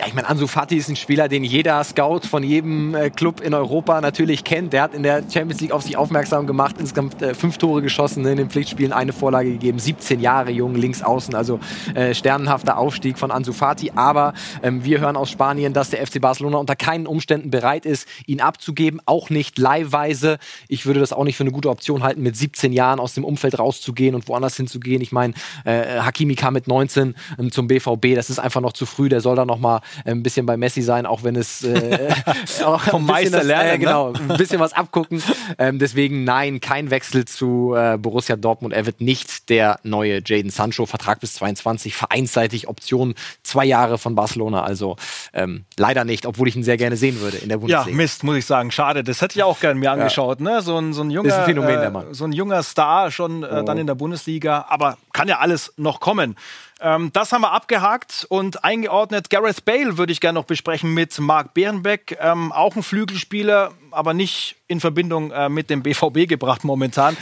Ja, 0.00 0.06
ich 0.06 0.14
meine, 0.14 0.30
Ansu 0.30 0.46
Fati 0.46 0.78
ist 0.78 0.88
ein 0.88 0.96
Spieler, 0.96 1.28
den 1.28 1.44
jeder 1.44 1.84
Scout 1.84 2.20
von 2.20 2.42
jedem 2.42 2.94
äh, 2.94 3.10
Club 3.10 3.42
in 3.42 3.52
Europa 3.52 4.00
natürlich 4.00 4.44
kennt. 4.44 4.72
Der 4.72 4.80
hat 4.80 4.94
in 4.94 5.02
der 5.02 5.24
Champions 5.30 5.60
League 5.60 5.72
auf 5.72 5.82
sich 5.82 5.98
aufmerksam 5.98 6.46
gemacht, 6.46 6.76
insgesamt 6.78 7.20
äh, 7.20 7.34
fünf 7.34 7.58
Tore 7.58 7.82
geschossen, 7.82 8.24
in 8.24 8.38
den 8.38 8.48
Pflichtspielen 8.48 8.94
eine 8.94 9.12
Vorlage 9.12 9.50
gegeben, 9.50 9.78
17 9.78 10.20
Jahre 10.20 10.52
jung, 10.52 10.74
links 10.74 11.02
außen, 11.02 11.34
also 11.34 11.60
äh, 11.94 12.14
sternenhafter 12.14 12.78
Aufstieg 12.78 13.18
von 13.18 13.30
Ansu 13.30 13.52
Fati. 13.52 13.92
Aber 13.94 14.32
ähm, 14.62 14.86
wir 14.86 15.00
hören 15.00 15.16
aus 15.16 15.28
Spanien, 15.28 15.74
dass 15.74 15.90
der 15.90 16.06
FC 16.06 16.18
Barcelona 16.18 16.56
unter 16.56 16.76
keinen 16.76 17.06
Umständen 17.06 17.50
bereit 17.50 17.84
ist, 17.84 18.08
ihn 18.24 18.40
abzugeben, 18.40 19.02
auch 19.04 19.28
nicht 19.28 19.58
leihweise. 19.58 20.38
Ich 20.68 20.86
würde 20.86 21.00
das 21.00 21.12
auch 21.12 21.24
nicht 21.24 21.36
für 21.36 21.44
eine 21.44 21.52
gute 21.52 21.68
Option 21.68 22.02
halten, 22.02 22.22
mit 22.22 22.38
17 22.38 22.72
Jahren 22.72 23.00
aus 23.00 23.12
dem 23.12 23.24
Umfeld 23.26 23.58
rauszugehen 23.58 24.14
und 24.14 24.28
woanders 24.28 24.56
hinzugehen. 24.56 25.02
Ich 25.02 25.12
meine, 25.12 25.34
äh, 25.66 26.00
Hakimi 26.00 26.36
kam 26.36 26.54
mit 26.54 26.68
19 26.68 27.14
ähm, 27.38 27.52
zum 27.52 27.66
BVB, 27.66 28.14
das 28.14 28.30
ist 28.30 28.38
einfach 28.38 28.62
noch 28.62 28.72
zu 28.72 28.86
früh, 28.86 29.10
der 29.10 29.20
soll 29.20 29.36
da 29.36 29.44
noch 29.44 29.58
mal 29.58 29.76
äh, 29.78 29.89
ein 30.04 30.22
bisschen 30.22 30.46
bei 30.46 30.56
Messi 30.56 30.82
sein, 30.82 31.06
auch 31.06 31.22
wenn 31.22 31.36
es 31.36 31.64
äh, 31.64 32.10
auch 32.64 32.82
vom 32.82 33.06
Meister 33.06 33.38
das, 33.38 33.46
lernen, 33.46 33.70
äh, 33.70 33.78
genau, 33.78 34.12
ein 34.12 34.36
bisschen 34.36 34.60
was 34.60 34.72
abgucken. 34.72 35.22
Ähm, 35.58 35.78
deswegen 35.78 36.24
nein, 36.24 36.60
kein 36.60 36.90
Wechsel 36.90 37.24
zu 37.24 37.74
äh, 37.76 37.96
Borussia 37.98 38.36
Dortmund. 38.36 38.74
Er 38.74 38.86
wird 38.86 39.00
nicht 39.00 39.48
der 39.48 39.80
neue 39.82 40.20
Jaden 40.24 40.50
Sancho. 40.50 40.86
Vertrag 40.86 41.20
bis 41.20 41.34
22, 41.34 41.94
vereinsseitig 41.94 42.68
Option 42.68 43.14
zwei 43.42 43.64
Jahre 43.64 43.98
von 43.98 44.14
Barcelona. 44.14 44.62
Also 44.62 44.96
ähm, 45.32 45.64
leider 45.76 46.04
nicht, 46.04 46.26
obwohl 46.26 46.48
ich 46.48 46.56
ihn 46.56 46.62
sehr 46.62 46.76
gerne 46.76 46.96
sehen 46.96 47.20
würde 47.20 47.38
in 47.38 47.48
der 47.48 47.58
Bundesliga. 47.58 47.90
Ja, 47.90 47.96
Mist, 47.96 48.24
muss 48.24 48.36
ich 48.36 48.46
sagen. 48.46 48.70
Schade. 48.70 49.04
Das 49.04 49.20
hätte 49.22 49.38
ich 49.38 49.42
auch 49.42 49.60
gerne 49.60 49.78
mir 49.78 49.90
angeschaut. 49.90 50.40
Ja. 50.40 50.44
Ne? 50.44 50.62
So, 50.62 50.78
ein, 50.78 50.92
so 50.92 51.02
ein 51.02 51.10
junger, 51.10 51.38
ein 51.38 51.44
Phänomen, 51.44 51.94
äh, 51.94 52.14
so 52.14 52.24
ein 52.24 52.32
junger 52.32 52.62
Star 52.62 53.10
schon 53.10 53.42
äh, 53.42 53.46
oh. 53.46 53.62
dann 53.62 53.78
in 53.78 53.86
der 53.86 53.94
Bundesliga. 53.94 54.66
Aber 54.68 54.98
kann 55.12 55.28
ja 55.28 55.38
alles 55.38 55.72
noch 55.76 56.00
kommen. 56.00 56.36
Ähm, 56.80 57.10
das 57.12 57.32
haben 57.32 57.42
wir 57.42 57.52
abgehakt 57.52 58.26
und 58.28 58.64
eingeordnet. 58.64 59.30
Gareth 59.30 59.64
Bale 59.64 59.98
würde 59.98 60.12
ich 60.12 60.20
gerne 60.20 60.38
noch 60.38 60.46
besprechen 60.46 60.94
mit 60.94 61.18
Marc 61.18 61.54
Bärenbeck. 61.54 62.18
Ähm, 62.20 62.52
auch 62.52 62.76
ein 62.76 62.82
Flügelspieler, 62.82 63.72
aber 63.90 64.14
nicht 64.14 64.56
in 64.66 64.80
Verbindung 64.80 65.30
äh, 65.30 65.48
mit 65.48 65.68
dem 65.70 65.82
BVB 65.82 66.28
gebracht 66.28 66.64
momentan. 66.64 67.16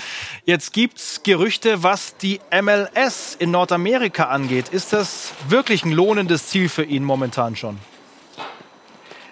Jetzt 0.45 0.73
gibt 0.73 0.99
es 0.99 1.23
Gerüchte, 1.23 1.83
was 1.83 2.17
die 2.17 2.41
MLS 2.62 3.35
in 3.38 3.50
Nordamerika 3.50 4.25
angeht. 4.25 4.69
Ist 4.69 4.93
das 4.93 5.33
wirklich 5.49 5.85
ein 5.85 5.93
lohnendes 5.93 6.49
Ziel 6.49 6.69
für 6.69 6.85
ihn 6.85 7.05
momentan 7.05 7.57
schon? 7.57 7.79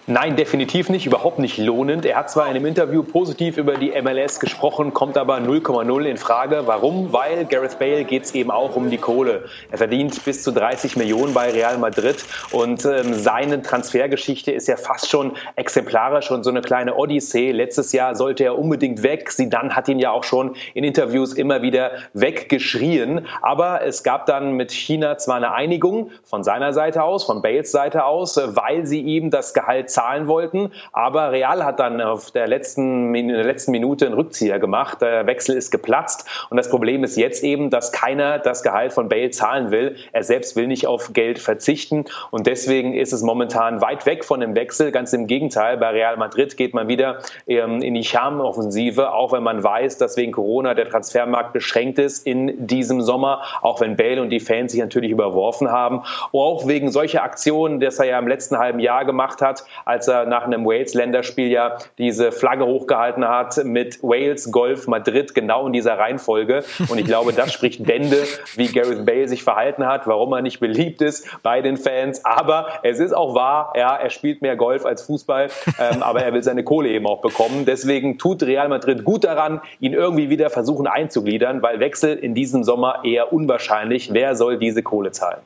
Nein, 0.08 0.36
definitiv 0.36 0.88
nicht, 0.88 1.04
überhaupt 1.04 1.40
nicht 1.40 1.58
lohnend. 1.58 2.06
Er 2.06 2.16
hat 2.16 2.30
zwar 2.30 2.44
in 2.44 2.50
einem 2.50 2.66
Interview 2.66 3.02
positiv 3.02 3.56
über 3.56 3.74
die 3.74 3.92
MLS 4.00 4.38
gesprochen, 4.38 4.94
kommt 4.94 5.18
aber 5.18 5.38
0,0 5.38 6.04
in 6.04 6.16
Frage. 6.16 6.62
Warum? 6.66 7.12
Weil 7.12 7.44
Gareth 7.44 7.80
Bale 7.80 8.04
geht 8.04 8.22
es 8.22 8.32
eben 8.32 8.52
auch 8.52 8.76
um 8.76 8.88
die 8.88 8.98
Kohle. 8.98 9.46
Er 9.72 9.78
verdient 9.78 10.24
bis 10.24 10.44
zu 10.44 10.52
30 10.52 10.94
Millionen 10.94 11.34
bei 11.34 11.50
Real 11.50 11.76
Madrid 11.78 12.24
und 12.52 12.84
ähm, 12.84 13.14
seine 13.14 13.62
Transfergeschichte 13.62 14.52
ist 14.52 14.68
ja 14.68 14.76
fast 14.76 15.10
schon 15.10 15.32
exemplarisch 15.56 16.30
und 16.30 16.44
so 16.44 16.50
eine 16.50 16.60
kleine 16.60 16.94
Odyssee. 16.94 17.50
Letztes 17.50 17.90
Jahr 17.90 18.14
sollte 18.14 18.44
er 18.44 18.56
unbedingt 18.56 19.02
weg. 19.02 19.32
Sie 19.32 19.50
dann 19.50 19.74
hat 19.74 19.88
ihn 19.88 19.98
ja 19.98 20.12
auch 20.12 20.22
schon 20.22 20.54
in 20.74 20.84
Interviews 20.84 21.32
immer 21.32 21.62
wieder 21.62 21.90
weggeschrien. 22.14 23.26
Aber 23.42 23.82
es 23.82 24.04
gab 24.04 24.26
dann 24.26 24.52
mit 24.52 24.70
China 24.70 25.18
zwar 25.18 25.34
eine 25.34 25.52
Einigung 25.52 26.12
von 26.22 26.44
seiner 26.44 26.72
Seite 26.72 27.02
aus, 27.02 27.24
von 27.24 27.42
Bales 27.42 27.72
Seite 27.72 28.04
aus, 28.04 28.40
weil 28.40 28.86
sie 28.86 29.00
ihm 29.00 29.30
das 29.32 29.52
Gehalt 29.52 29.95
zahlen 29.96 30.28
wollten. 30.28 30.72
Aber 30.92 31.32
Real 31.32 31.64
hat 31.64 31.80
dann 31.80 32.02
auf 32.02 32.30
der 32.30 32.46
letzten, 32.46 33.14
in 33.14 33.28
der 33.28 33.44
letzten 33.44 33.70
Minute 33.70 34.04
einen 34.04 34.14
Rückzieher 34.14 34.58
gemacht. 34.58 35.00
Der 35.00 35.26
Wechsel 35.26 35.56
ist 35.56 35.70
geplatzt. 35.70 36.28
Und 36.50 36.58
das 36.58 36.68
Problem 36.68 37.02
ist 37.02 37.16
jetzt 37.16 37.42
eben, 37.42 37.70
dass 37.70 37.92
keiner 37.92 38.38
das 38.38 38.62
Gehalt 38.62 38.92
von 38.92 39.08
Bale 39.08 39.30
zahlen 39.30 39.70
will. 39.70 39.96
Er 40.12 40.22
selbst 40.22 40.54
will 40.54 40.66
nicht 40.66 40.86
auf 40.86 41.14
Geld 41.14 41.38
verzichten. 41.38 42.04
Und 42.30 42.46
deswegen 42.46 42.92
ist 42.92 43.14
es 43.14 43.22
momentan 43.22 43.80
weit 43.80 44.04
weg 44.04 44.24
von 44.24 44.40
dem 44.40 44.54
Wechsel. 44.54 44.92
Ganz 44.92 45.14
im 45.14 45.26
Gegenteil. 45.26 45.78
Bei 45.78 45.88
Real 45.88 46.18
Madrid 46.18 46.58
geht 46.58 46.74
man 46.74 46.88
wieder 46.88 47.20
ähm, 47.46 47.80
in 47.80 47.94
die 47.94 48.04
Charmoffensive, 48.04 49.14
auch 49.14 49.32
wenn 49.32 49.42
man 49.42 49.64
weiß, 49.64 49.96
dass 49.96 50.18
wegen 50.18 50.32
Corona 50.32 50.74
der 50.74 50.90
Transfermarkt 50.90 51.54
beschränkt 51.54 51.98
ist 51.98 52.26
in 52.26 52.66
diesem 52.66 53.00
Sommer. 53.00 53.40
Auch 53.62 53.80
wenn 53.80 53.96
Bale 53.96 54.20
und 54.20 54.28
die 54.28 54.40
Fans 54.40 54.72
sich 54.72 54.80
natürlich 54.82 55.10
überworfen 55.10 55.70
haben. 55.70 56.02
Auch 56.32 56.68
wegen 56.68 56.90
solcher 56.90 57.22
Aktionen, 57.22 57.80
das 57.80 57.98
er 57.98 58.04
ja 58.04 58.18
im 58.18 58.28
letzten 58.28 58.58
halben 58.58 58.78
Jahr 58.78 59.06
gemacht 59.06 59.40
hat, 59.40 59.64
als 59.86 60.08
er 60.08 60.26
nach 60.26 60.42
einem 60.42 60.66
Wales-Länderspiel 60.66 61.48
ja 61.48 61.78
diese 61.96 62.32
Flagge 62.32 62.66
hochgehalten 62.66 63.26
hat 63.26 63.64
mit 63.64 64.02
Wales, 64.02 64.50
Golf, 64.50 64.88
Madrid, 64.88 65.34
genau 65.34 65.66
in 65.66 65.72
dieser 65.72 65.96
Reihenfolge. 65.96 66.64
Und 66.88 66.98
ich 66.98 67.06
glaube, 67.06 67.32
das 67.32 67.52
spricht 67.52 67.84
Bände, 67.84 68.24
wie 68.56 68.66
Gareth 68.66 69.06
Bale 69.06 69.28
sich 69.28 69.44
verhalten 69.44 69.86
hat, 69.86 70.06
warum 70.08 70.32
er 70.32 70.42
nicht 70.42 70.58
beliebt 70.58 71.00
ist 71.02 71.28
bei 71.42 71.62
den 71.62 71.76
Fans. 71.76 72.24
Aber 72.24 72.80
es 72.82 72.98
ist 72.98 73.12
auch 73.12 73.34
wahr, 73.34 73.72
ja, 73.76 73.94
er 73.94 74.10
spielt 74.10 74.42
mehr 74.42 74.56
Golf 74.56 74.84
als 74.84 75.02
Fußball, 75.02 75.50
ähm, 75.78 76.02
aber 76.02 76.20
er 76.20 76.34
will 76.34 76.42
seine 76.42 76.64
Kohle 76.64 76.88
eben 76.88 77.06
auch 77.06 77.20
bekommen. 77.20 77.64
Deswegen 77.64 78.18
tut 78.18 78.42
Real 78.42 78.68
Madrid 78.68 79.04
gut 79.04 79.22
daran, 79.22 79.60
ihn 79.78 79.92
irgendwie 79.92 80.30
wieder 80.30 80.50
versuchen 80.50 80.88
einzugliedern, 80.88 81.62
weil 81.62 81.78
Wechsel 81.78 82.16
in 82.16 82.34
diesem 82.34 82.64
Sommer 82.64 83.02
eher 83.04 83.32
unwahrscheinlich. 83.32 84.12
Wer 84.12 84.34
soll 84.34 84.58
diese 84.58 84.82
Kohle 84.82 85.12
zahlen? 85.12 85.40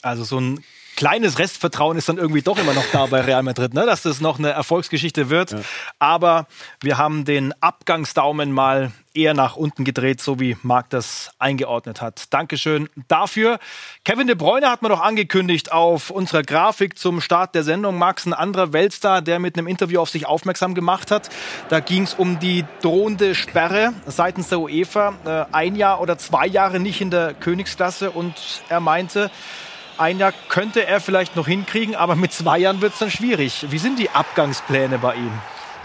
Also 0.00 0.24
so 0.24 0.40
ein 0.40 0.64
kleines 0.96 1.38
Restvertrauen 1.38 1.96
ist 1.96 2.08
dann 2.08 2.18
irgendwie 2.18 2.42
doch 2.42 2.58
immer 2.58 2.72
noch 2.72 2.86
da 2.92 3.06
bei 3.06 3.20
Real 3.20 3.42
Madrid, 3.42 3.74
ne? 3.74 3.86
dass 3.86 4.02
das 4.02 4.20
noch 4.20 4.38
eine 4.38 4.50
Erfolgsgeschichte 4.50 5.30
wird. 5.30 5.52
Ja. 5.52 5.60
Aber 5.98 6.46
wir 6.80 6.98
haben 6.98 7.24
den 7.24 7.54
Abgangsdaumen 7.60 8.50
mal 8.50 8.92
eher 9.16 9.34
nach 9.34 9.56
unten 9.56 9.84
gedreht, 9.84 10.20
so 10.20 10.38
wie 10.40 10.56
Marc 10.62 10.90
das 10.90 11.30
eingeordnet 11.38 12.00
hat. 12.00 12.32
Dankeschön 12.32 12.88
dafür. 13.08 13.58
Kevin 14.04 14.26
de 14.26 14.36
Bruyne 14.36 14.70
hat 14.70 14.82
man 14.82 14.90
doch 14.90 15.00
angekündigt 15.00 15.72
auf 15.72 16.10
unserer 16.10 16.42
Grafik 16.42 16.98
zum 16.98 17.20
Start 17.20 17.54
der 17.54 17.64
Sendung. 17.64 17.98
Max, 17.98 18.26
ein 18.26 18.34
anderer 18.34 18.72
Weltstar, 18.72 19.22
der 19.22 19.38
mit 19.38 19.56
einem 19.56 19.66
Interview 19.66 20.00
auf 20.00 20.10
sich 20.10 20.26
aufmerksam 20.26 20.74
gemacht 20.74 21.10
hat. 21.10 21.30
Da 21.68 21.80
ging 21.80 22.02
es 22.02 22.14
um 22.14 22.38
die 22.38 22.64
drohende 22.82 23.34
Sperre 23.34 23.92
seitens 24.06 24.48
der 24.48 24.60
UEFA. 24.60 25.14
Äh, 25.24 25.54
ein 25.54 25.76
Jahr 25.76 26.00
oder 26.00 26.18
zwei 26.18 26.46
Jahre 26.46 26.78
nicht 26.78 27.00
in 27.00 27.10
der 27.10 27.34
Königsklasse 27.34 28.10
und 28.10 28.62
er 28.68 28.80
meinte, 28.80 29.30
ein 29.98 30.18
Jahr 30.18 30.32
könnte 30.48 30.86
er 30.86 31.00
vielleicht 31.00 31.36
noch 31.36 31.46
hinkriegen, 31.46 31.94
aber 31.94 32.16
mit 32.16 32.32
zwei 32.32 32.58
Jahren 32.58 32.80
wird 32.80 32.92
es 32.92 32.98
dann 32.98 33.10
schwierig. 33.10 33.66
Wie 33.70 33.78
sind 33.78 33.98
die 33.98 34.10
Abgangspläne 34.10 34.98
bei 34.98 35.14
ihm? 35.14 35.32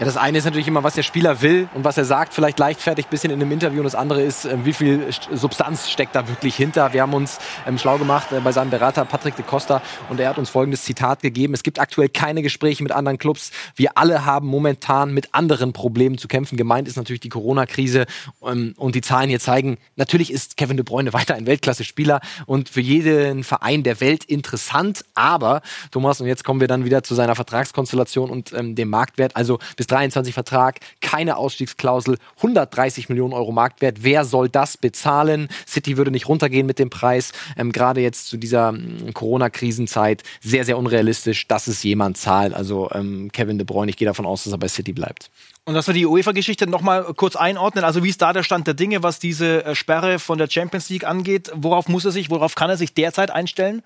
Ja, 0.02 0.06
das 0.06 0.16
eine 0.16 0.36
ist 0.36 0.44
natürlich 0.44 0.66
immer, 0.66 0.82
was 0.82 0.96
der 0.96 1.04
Spieler 1.04 1.42
will 1.42 1.68
und 1.74 1.84
was 1.84 1.96
er 1.96 2.04
sagt, 2.04 2.34
vielleicht 2.34 2.58
leichtfertig 2.58 3.06
ein 3.06 3.10
bisschen 3.10 3.30
in 3.30 3.40
einem 3.40 3.52
Interview. 3.52 3.78
Und 3.78 3.84
das 3.84 3.94
andere 3.94 4.20
ist, 4.20 4.44
ähm, 4.44 4.64
wie 4.64 4.72
viel 4.72 5.06
Substanz 5.32 5.88
steckt 5.88 6.16
da 6.16 6.26
wirklich 6.26 6.56
hinter. 6.56 6.92
Wir 6.92 7.02
haben 7.02 7.14
uns 7.14 7.38
ähm, 7.68 7.78
schlau 7.78 7.98
gemacht 7.98 8.32
äh, 8.32 8.40
bei 8.40 8.50
seinem 8.50 8.70
Berater 8.70 9.04
Patrick 9.04 9.36
de 9.36 9.44
Costa 9.44 9.80
und 10.08 10.18
er 10.18 10.28
hat 10.28 10.38
uns 10.38 10.50
folgendes 10.50 10.82
Zitat 10.82 11.22
gegeben. 11.22 11.54
Es 11.54 11.62
gibt 11.62 11.78
aktuell 11.78 12.08
keine 12.08 12.42
Gespräche 12.42 12.82
mit 12.82 12.90
anderen 12.90 13.16
Clubs. 13.16 13.52
Wir 13.76 13.96
alle 13.96 14.26
haben 14.26 14.48
momentan 14.48 15.14
mit 15.14 15.32
anderen 15.36 15.72
Problemen 15.72 16.18
zu 16.18 16.26
kämpfen. 16.26 16.56
Gemeint 16.56 16.88
ist 16.88 16.96
natürlich 16.96 17.20
die 17.20 17.28
Corona-Krise 17.28 18.06
ähm, 18.44 18.74
und 18.78 18.96
die 18.96 19.02
Zahlen 19.02 19.28
hier 19.28 19.38
zeigen, 19.38 19.78
natürlich 19.94 20.32
ist 20.32 20.56
Kevin 20.56 20.78
de 20.78 20.82
Bruyne 20.82 21.12
weiter 21.12 21.36
ein 21.36 21.46
Weltklasse-Spieler 21.46 22.20
und 22.46 22.70
für 22.70 22.80
jeden 22.80 23.44
Verein 23.44 23.84
der 23.84 24.00
Welt 24.00 24.24
interessant. 24.24 25.04
Aber, 25.14 25.62
Thomas, 25.92 26.20
und 26.20 26.26
jetzt 26.26 26.42
kommen 26.42 26.58
wir 26.58 26.66
dann 26.66 26.84
wieder 26.84 27.04
zu 27.04 27.14
seiner 27.14 27.36
Vertragskonstellation 27.36 28.30
und 28.30 28.52
ähm, 28.52 28.74
dem 28.74 28.90
Marktwert. 28.90 29.36
Also 29.36 29.60
bis 29.76 29.91
23 29.92 30.32
Vertrag, 30.32 30.80
keine 31.00 31.36
Ausstiegsklausel, 31.36 32.16
130 32.38 33.10
Millionen 33.10 33.34
Euro 33.34 33.52
Marktwert. 33.52 34.02
Wer 34.02 34.24
soll 34.24 34.48
das 34.48 34.78
bezahlen? 34.78 35.48
City 35.68 35.98
würde 35.98 36.10
nicht 36.10 36.28
runtergehen 36.28 36.66
mit 36.66 36.78
dem 36.78 36.88
Preis. 36.88 37.32
Ähm, 37.58 37.72
Gerade 37.72 38.00
jetzt 38.00 38.28
zu 38.28 38.38
dieser 38.38 38.72
mm, 38.72 39.12
Corona-Krisenzeit 39.12 40.22
sehr, 40.40 40.64
sehr 40.64 40.78
unrealistisch, 40.78 41.46
dass 41.46 41.66
es 41.66 41.82
jemand 41.82 42.16
zahlt. 42.16 42.54
Also 42.54 42.90
ähm, 42.92 43.30
Kevin 43.32 43.58
De 43.58 43.66
Bruyne, 43.66 43.90
ich 43.90 43.96
gehe 43.96 44.06
davon 44.06 44.24
aus, 44.24 44.44
dass 44.44 44.52
er 44.52 44.58
bei 44.58 44.68
City 44.68 44.92
bleibt. 44.92 45.30
Und 45.64 45.74
dass 45.74 45.86
wir 45.86 45.94
die 45.94 46.06
UEFA-Geschichte 46.06 46.66
nochmal 46.66 47.04
kurz 47.14 47.36
einordnen. 47.36 47.84
Also 47.84 48.02
wie 48.02 48.08
ist 48.08 48.22
da 48.22 48.32
der 48.32 48.42
Stand 48.42 48.66
der 48.66 48.74
Dinge, 48.74 49.02
was 49.02 49.18
diese 49.18 49.64
äh, 49.64 49.74
Sperre 49.74 50.18
von 50.18 50.38
der 50.38 50.48
Champions 50.48 50.88
League 50.88 51.04
angeht? 51.04 51.52
Worauf 51.54 51.88
muss 51.88 52.04
er 52.04 52.12
sich, 52.12 52.30
worauf 52.30 52.54
kann 52.54 52.70
er 52.70 52.76
sich 52.76 52.94
derzeit 52.94 53.30
einstellen? 53.30 53.82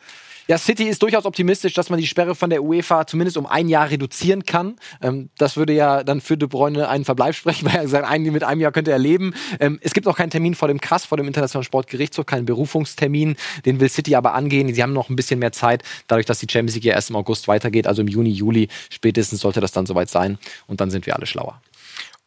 Ja, 0.48 0.58
City 0.58 0.84
ist 0.84 1.02
durchaus 1.02 1.24
optimistisch, 1.24 1.74
dass 1.74 1.90
man 1.90 1.98
die 1.98 2.06
Sperre 2.06 2.36
von 2.36 2.50
der 2.50 2.62
UEFA 2.62 3.04
zumindest 3.04 3.36
um 3.36 3.46
ein 3.46 3.68
Jahr 3.68 3.90
reduzieren 3.90 4.44
kann. 4.44 4.76
Ähm, 5.02 5.28
das 5.38 5.56
würde 5.56 5.72
ja 5.72 6.04
dann 6.04 6.20
für 6.20 6.36
De 6.36 6.48
Bruyne 6.48 6.88
einen 6.88 7.04
Verbleib 7.04 7.34
sprechen, 7.34 7.66
weil 7.66 7.74
er 7.74 7.82
gesagt 7.82 8.08
hat, 8.08 8.20
mit 8.20 8.44
einem 8.44 8.60
Jahr 8.60 8.70
könnte 8.70 8.92
er 8.92 8.98
leben. 8.98 9.34
Ähm, 9.58 9.80
es 9.82 9.92
gibt 9.92 10.06
noch 10.06 10.16
keinen 10.16 10.30
Termin 10.30 10.54
vor 10.54 10.68
dem 10.68 10.80
KAS, 10.80 11.04
vor 11.04 11.18
dem 11.18 11.26
Internationalen 11.26 11.64
Sportgerichtshof, 11.64 12.26
keinen 12.26 12.46
Berufungstermin. 12.46 13.36
Den 13.64 13.80
will 13.80 13.88
City 13.88 14.14
aber 14.14 14.34
angehen. 14.34 14.72
Sie 14.72 14.82
haben 14.82 14.92
noch 14.92 15.10
ein 15.10 15.16
bisschen 15.16 15.40
mehr 15.40 15.50
Zeit, 15.50 15.82
dadurch, 16.06 16.26
dass 16.26 16.38
die 16.38 16.46
Champions 16.48 16.74
League 16.74 16.84
ja 16.84 16.94
erst 16.94 17.10
im 17.10 17.16
August 17.16 17.48
weitergeht. 17.48 17.88
Also 17.88 18.02
im 18.02 18.08
Juni, 18.08 18.30
Juli 18.30 18.68
spätestens 18.88 19.40
sollte 19.40 19.60
das 19.60 19.72
dann 19.72 19.86
soweit 19.86 20.10
sein. 20.10 20.38
Und 20.68 20.80
dann 20.80 20.90
sind 20.90 21.06
wir 21.06 21.16
alle 21.16 21.26
schlauer. 21.26 21.60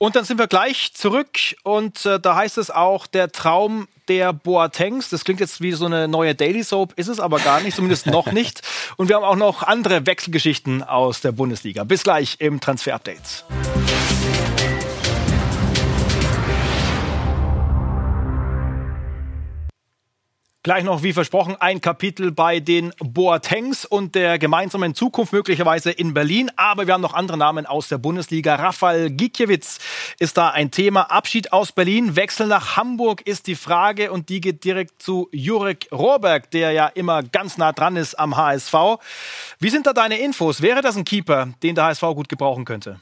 Und 0.01 0.15
dann 0.15 0.23
sind 0.23 0.39
wir 0.39 0.47
gleich 0.47 0.93
zurück 0.93 1.37
und 1.63 2.05
äh, 2.05 2.21
da 2.21 2.33
heißt 2.33 2.57
es 2.57 2.71
auch 2.71 3.05
der 3.05 3.33
Traum 3.33 3.89
der 4.07 4.31
Boatengs. 4.31 5.09
Das 5.09 5.25
klingt 5.25 5.41
jetzt 5.41 5.59
wie 5.59 5.73
so 5.73 5.85
eine 5.87 6.07
neue 6.07 6.35
Daily 6.35 6.63
Soap, 6.63 6.93
ist 6.95 7.09
es 7.09 7.19
aber 7.19 7.37
gar 7.39 7.59
nicht, 7.59 7.75
zumindest 7.75 8.05
noch 8.07 8.27
nicht. 8.31 8.61
Und 8.95 9.09
wir 9.09 9.17
haben 9.17 9.25
auch 9.25 9.35
noch 9.35 9.61
andere 9.61 10.05
Wechselgeschichten 10.05 10.83
aus 10.83 11.19
der 11.19 11.33
Bundesliga. 11.33 11.83
Bis 11.83 12.03
gleich 12.03 12.37
im 12.39 12.61
Transfer 12.61 12.97
Gleich 20.61 20.83
noch, 20.83 21.03
wie 21.03 21.13
versprochen, 21.13 21.55
ein 21.55 21.79
Kapitel 21.79 22.33
bei 22.33 22.59
den 22.59 22.91
Boatengs 22.99 23.85
und 23.85 24.13
der 24.13 24.37
gemeinsamen 24.37 24.93
Zukunft 24.93 25.31
möglicherweise 25.31 25.89
in 25.89 26.13
Berlin. 26.13 26.51
Aber 26.57 26.85
wir 26.85 26.93
haben 26.93 27.01
noch 27.01 27.13
andere 27.13 27.37
Namen 27.37 27.65
aus 27.65 27.87
der 27.87 27.97
Bundesliga. 27.97 28.55
Rafael 28.55 29.09
Gikiewicz 29.09 29.77
ist 30.19 30.35
da 30.35 30.49
ein 30.49 30.69
Thema. 30.69 31.11
Abschied 31.11 31.53
aus 31.53 31.71
Berlin, 31.71 32.17
Wechsel 32.17 32.47
nach 32.47 32.75
Hamburg 32.75 33.21
ist 33.21 33.47
die 33.47 33.55
Frage 33.55 34.11
und 34.11 34.27
die 34.27 34.41
geht 34.41 34.65
direkt 34.65 35.01
zu 35.01 35.29
Jurek 35.31 35.87
Rohrberg, 35.93 36.51
der 36.51 36.73
ja 36.73 36.87
immer 36.87 37.23
ganz 37.23 37.57
nah 37.57 37.71
dran 37.71 37.95
ist 37.95 38.15
am 38.15 38.35
HSV. 38.35 38.73
Wie 39.59 39.69
sind 39.69 39.87
da 39.87 39.93
deine 39.93 40.19
Infos? 40.19 40.61
Wäre 40.61 40.81
das 40.81 40.97
ein 40.97 41.05
Keeper, 41.05 41.53
den 41.63 41.75
der 41.75 41.85
HSV 41.85 42.01
gut 42.01 42.27
gebrauchen 42.27 42.65
könnte? 42.65 42.99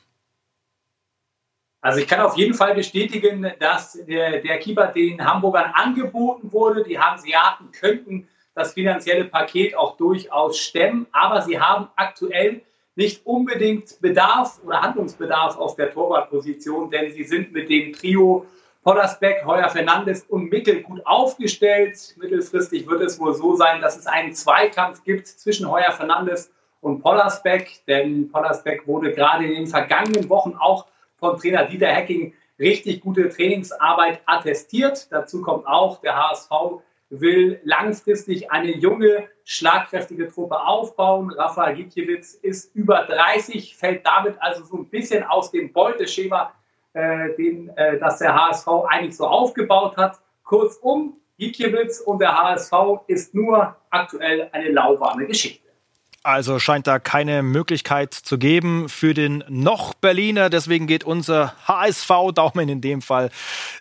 Also 1.87 2.01
ich 2.01 2.07
kann 2.09 2.19
auf 2.19 2.35
jeden 2.35 2.53
Fall 2.53 2.75
bestätigen, 2.75 3.49
dass 3.61 3.93
der, 3.93 4.41
der 4.41 4.59
Keeper 4.59 4.87
den 4.87 5.25
Hamburgern 5.25 5.71
angeboten 5.73 6.51
wurde. 6.51 6.83
Die 6.83 6.99
Hanseaten 6.99 7.71
könnten 7.71 8.27
das 8.53 8.73
finanzielle 8.73 9.23
Paket 9.23 9.73
auch 9.73 9.95
durchaus 9.95 10.57
stemmen, 10.57 11.07
aber 11.13 11.43
sie 11.43 11.57
haben 11.57 11.87
aktuell 11.95 12.59
nicht 12.95 13.25
unbedingt 13.25 14.01
Bedarf 14.01 14.59
oder 14.65 14.81
Handlungsbedarf 14.81 15.57
auf 15.57 15.77
der 15.77 15.93
Torwartposition, 15.93 16.91
denn 16.91 17.13
sie 17.13 17.23
sind 17.23 17.53
mit 17.53 17.69
dem 17.69 17.93
Trio 17.93 18.45
Pollersbeck, 18.83 19.45
Heuer 19.45 19.69
Fernandes 19.69 20.23
und 20.23 20.51
Mickel 20.51 20.81
gut 20.81 20.99
aufgestellt. 21.05 22.15
Mittelfristig 22.17 22.85
wird 22.89 23.01
es 23.01 23.17
wohl 23.17 23.33
so 23.33 23.55
sein, 23.55 23.79
dass 23.79 23.97
es 23.97 24.07
einen 24.07 24.33
Zweikampf 24.33 25.05
gibt 25.05 25.27
zwischen 25.27 25.71
Heuer 25.71 25.93
Fernandes 25.93 26.51
und 26.81 27.01
Pollersbeck, 27.01 27.85
denn 27.87 28.29
Pollersbeck 28.29 28.85
wurde 28.87 29.13
gerade 29.13 29.45
in 29.45 29.53
den 29.53 29.67
vergangenen 29.67 30.27
Wochen 30.27 30.53
auch 30.59 30.85
von 31.17 31.37
Trainer 31.37 31.65
Dieter 31.65 31.87
Hecking 31.87 32.33
richtig 32.59 33.01
gute 33.01 33.29
Trainingsarbeit 33.29 34.21
attestiert. 34.25 35.11
Dazu 35.11 35.41
kommt 35.41 35.67
auch, 35.67 36.01
der 36.01 36.15
HSV 36.15 36.81
will 37.09 37.59
langfristig 37.63 38.51
eine 38.51 38.75
junge, 38.75 39.27
schlagkräftige 39.45 40.27
Truppe 40.27 40.59
aufbauen. 40.59 41.31
Rafael 41.31 41.75
Gikiewicz 41.75 42.33
ist 42.33 42.75
über 42.75 43.05
30, 43.05 43.77
fällt 43.77 44.05
damit 44.05 44.35
also 44.41 44.65
so 44.65 44.77
ein 44.77 44.89
bisschen 44.89 45.23
aus 45.23 45.51
dem 45.51 45.71
Beuteschema, 45.71 46.53
äh, 46.93 47.33
den, 47.37 47.69
äh, 47.77 47.97
das 47.99 48.19
der 48.19 48.35
HSV 48.35 48.67
eigentlich 48.89 49.15
so 49.15 49.25
aufgebaut 49.25 49.95
hat. 49.95 50.19
Kurzum, 50.43 51.17
Gikiewicz 51.37 51.99
und 51.99 52.19
der 52.19 52.35
HSV 52.37 52.73
ist 53.07 53.33
nur 53.33 53.75
aktuell 53.89 54.49
eine 54.51 54.71
lauwarme 54.71 55.25
Geschichte. 55.27 55.66
Also 56.27 56.59
scheint 56.59 56.87
da 56.87 56.99
keine 56.99 57.41
Möglichkeit 57.41 58.13
zu 58.13 58.37
geben 58.37 58.89
für 58.89 59.13
den 59.13 59.45
noch 59.47 59.93
Berliner. 59.93 60.49
Deswegen 60.49 60.85
geht 60.85 61.05
unser 61.05 61.53
HSV-Daumen 61.65 62.67
in 62.67 62.81
dem 62.81 63.01
Fall 63.01 63.29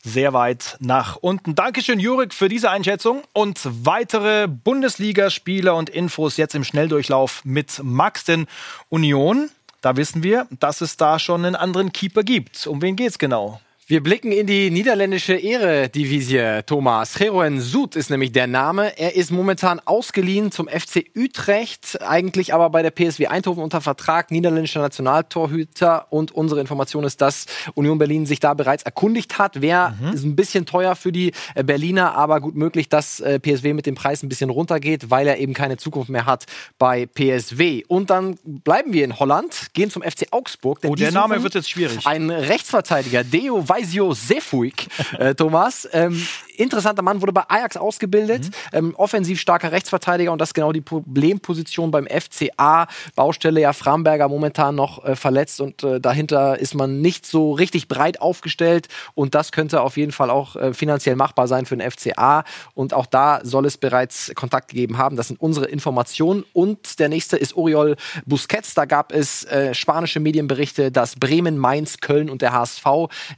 sehr 0.05 0.33
weit 0.33 0.77
nach 0.79 1.17
unten. 1.17 1.57
Dankeschön, 1.57 1.99
Jurik, 1.99 2.33
für 2.33 2.49
diese 2.49 2.71
Einschätzung. 2.71 3.25
Und 3.33 3.63
weitere 3.65 4.47
Bundesligaspieler 4.47 5.75
und 5.75 5.91
Infos 5.91 6.37
jetzt 6.37 6.55
im 6.55 6.63
Schnelldurchlauf 6.63 7.45
mit 7.45 7.81
Max. 7.83 8.23
Denn 8.23 8.47
Union, 8.91 9.51
da 9.81 9.97
wissen 9.97 10.23
wir, 10.23 10.47
dass 10.61 10.83
es 10.83 10.97
da 10.97 11.19
schon 11.19 11.45
einen 11.45 11.57
anderen 11.57 11.93
Keeper 11.93 12.23
gibt. 12.23 12.69
Um 12.69 12.81
wen 12.81 12.95
geht 12.95 13.11
es 13.11 13.19
genau? 13.19 13.61
Wir 13.89 14.03
blicken 14.03 14.33
in 14.33 14.49
die 14.49 14.69
niederländische 14.73 15.35
Ehre-Divisie. 15.35 16.65
Thomas 16.67 17.21
Heroen 17.21 17.61
Sud 17.61 17.95
ist 17.95 18.11
nämlich 18.11 18.33
der 18.33 18.49
Name. 18.49 18.99
Er 18.99 19.15
ist 19.15 19.31
momentan 19.31 19.79
ausgeliehen 19.85 20.51
zum 20.51 20.67
FC 20.67 21.05
Utrecht, 21.17 22.03
eigentlich 22.03 22.53
aber 22.53 22.69
bei 22.71 22.83
der 22.83 22.91
PSW 22.91 23.29
Eindhoven 23.29 23.63
unter 23.63 23.81
Vertrag, 23.81 24.33
niederländischer 24.33 24.81
Nationaltorhüter. 24.81 26.09
Und 26.11 26.33
unsere 26.33 26.61
Information 26.61 27.05
ist, 27.05 27.21
dass 27.21 27.47
Union 27.75 27.99
Berlin 27.99 28.27
sich 28.27 28.41
da 28.41 28.55
bereits 28.55 28.83
erkundigt 28.83 29.39
hat. 29.39 29.61
Wer 29.63 29.97
mhm. 30.01 30.15
ist 30.15 30.25
ein 30.25 30.35
bisschen 30.35 30.67
teuer 30.67 30.97
für 30.97 31.13
die 31.13 31.31
äh, 31.55 31.63
Berliner, 31.63 32.17
aber 32.17 32.41
gut 32.41 32.57
möglich, 32.57 32.89
dass 32.89 33.21
äh, 33.21 33.39
PSW 33.39 33.73
mit 33.73 33.87
dem 33.87 33.95
Preis 33.95 34.21
ein 34.25 34.29
bisschen 34.29 34.51
runtergeht, 34.51 35.13
weil 35.13 35.29
er 35.29 35.39
eben 35.39 35.55
keine 35.55 35.77
Zukunft 35.77 36.11
mehr 36.11 36.27
hat 36.27 36.47
bei 36.81 37.07
PSW. 37.07 37.85
Und 37.87 38.11
dann 38.11 38.37
bleiben 38.43 38.93
wir 38.93 39.05
in 39.05 39.21
Holland, 39.21 39.69
gehen 39.75 39.93
zum 39.93 40.03
FC 40.03 40.27
Augsburg. 40.33 40.81
oh, 40.85 40.97
der 40.97 41.13
Name 41.13 41.45
wird 41.45 41.55
jetzt 41.55 41.71
schwierig. 41.71 42.05
Ein 42.05 42.31
Rechtsverteidiger, 42.31 43.23
Deo 43.23 43.69
Vaisio 43.77 44.15
Sefuig, 44.15 44.89
äh, 45.19 45.35
Thomas. 45.35 45.87
Ähm, 45.93 46.27
interessanter 46.59 47.03
Mann, 47.03 47.21
wurde 47.21 47.33
bei 47.33 47.45
Ajax 47.49 47.77
ausgebildet, 47.77 48.47
mhm. 48.73 48.79
ähm, 48.79 48.95
offensiv 48.97 49.41
starker 49.41 49.73
Rechtsverteidiger 49.73 50.33
und 50.33 50.41
das 50.41 50.51
ist 50.51 50.55
genau 50.55 50.73
die 50.73 50.81
Problemposition 50.81 51.91
beim 51.91 52.07
FCA. 52.07 52.87
Baustelle 53.15 53.61
ja 53.61 53.73
Framberger 53.73 54.29
momentan 54.29 54.75
noch 54.75 55.05
äh, 55.05 55.17
verletzt 55.17 55.61
und 55.61 55.83
äh, 55.83 56.01
dahinter 56.01 56.59
ist 56.59 56.75
man 56.75 57.01
nicht 57.01 57.27
so 57.27 57.53
richtig 57.53 57.89
breit 57.89 58.21
aufgestellt 58.21 58.89
und 59.15 59.35
das 59.35 59.53
könnte 59.53 59.83
auf 59.83 59.97
jeden 59.97 60.13
Fall 60.13 60.31
auch 60.31 60.57
äh, 60.57 60.75
finanziell 60.75 61.17
machbar 61.17 61.49
sein 61.49 61.67
für 61.67 61.77
den 61.77 61.91
FCA 61.91 62.45
und 62.75 62.95
auch 62.95 63.07
da 63.07 63.41
soll 63.43 63.67
es 63.67 63.77
bereits 63.77 64.33
Kontakt 64.35 64.69
gegeben 64.69 64.99
haben. 64.99 65.17
Das 65.17 65.29
sind 65.29 65.41
unsere 65.41 65.67
Informationen 65.67 66.45
und 66.53 66.99
der 66.99 67.09
nächste 67.09 67.37
ist 67.37 67.57
Oriol 67.57 67.97
Busquets. 68.25 68.75
Da 68.75 68.85
gab 68.85 69.13
es 69.13 69.45
äh, 69.45 69.75
spanische 69.75 70.21
Medienberichte, 70.21 70.91
dass 70.91 71.17
Bremen, 71.17 71.59
Mainz, 71.59 71.99
Köln 71.99 72.31
und 72.31 72.43
der 72.43 72.53
HSV 72.53 72.85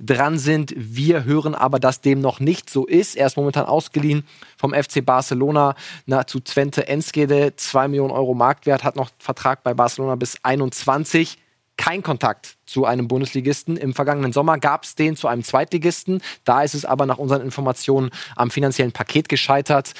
dran 0.00 0.38
sind. 0.38 0.74
Wir 0.76 1.24
hören 1.24 1.54
aber, 1.54 1.78
dass 1.78 2.00
dem 2.00 2.20
noch 2.20 2.40
nicht 2.40 2.70
so 2.70 2.86
ist 2.86 3.07
ist. 3.08 3.16
Er 3.16 3.26
ist 3.26 3.36
momentan 3.36 3.66
ausgeliehen 3.66 4.24
vom 4.56 4.72
FC 4.72 5.04
Barcelona 5.04 5.74
na, 6.06 6.26
zu 6.26 6.40
Twente 6.40 6.86
Enskede. 6.88 7.54
2 7.56 7.88
Millionen 7.88 8.12
Euro 8.12 8.34
Marktwert, 8.34 8.84
hat 8.84 8.96
noch 8.96 9.10
Vertrag 9.18 9.62
bei 9.62 9.74
Barcelona 9.74 10.16
bis 10.16 10.38
21 10.42 11.38
kein 11.78 12.02
Kontakt 12.02 12.56
zu 12.66 12.84
einem 12.84 13.08
Bundesligisten. 13.08 13.76
Im 13.76 13.94
vergangenen 13.94 14.32
Sommer 14.32 14.58
gab 14.58 14.82
es 14.84 14.96
den 14.96 15.16
zu 15.16 15.28
einem 15.28 15.44
Zweitligisten. 15.44 16.20
Da 16.44 16.62
ist 16.62 16.74
es 16.74 16.84
aber 16.84 17.06
nach 17.06 17.18
unseren 17.18 17.40
Informationen 17.40 18.10
am 18.36 18.50
finanziellen 18.50 18.92
Paket 18.92 19.28
gescheitert. 19.28 19.94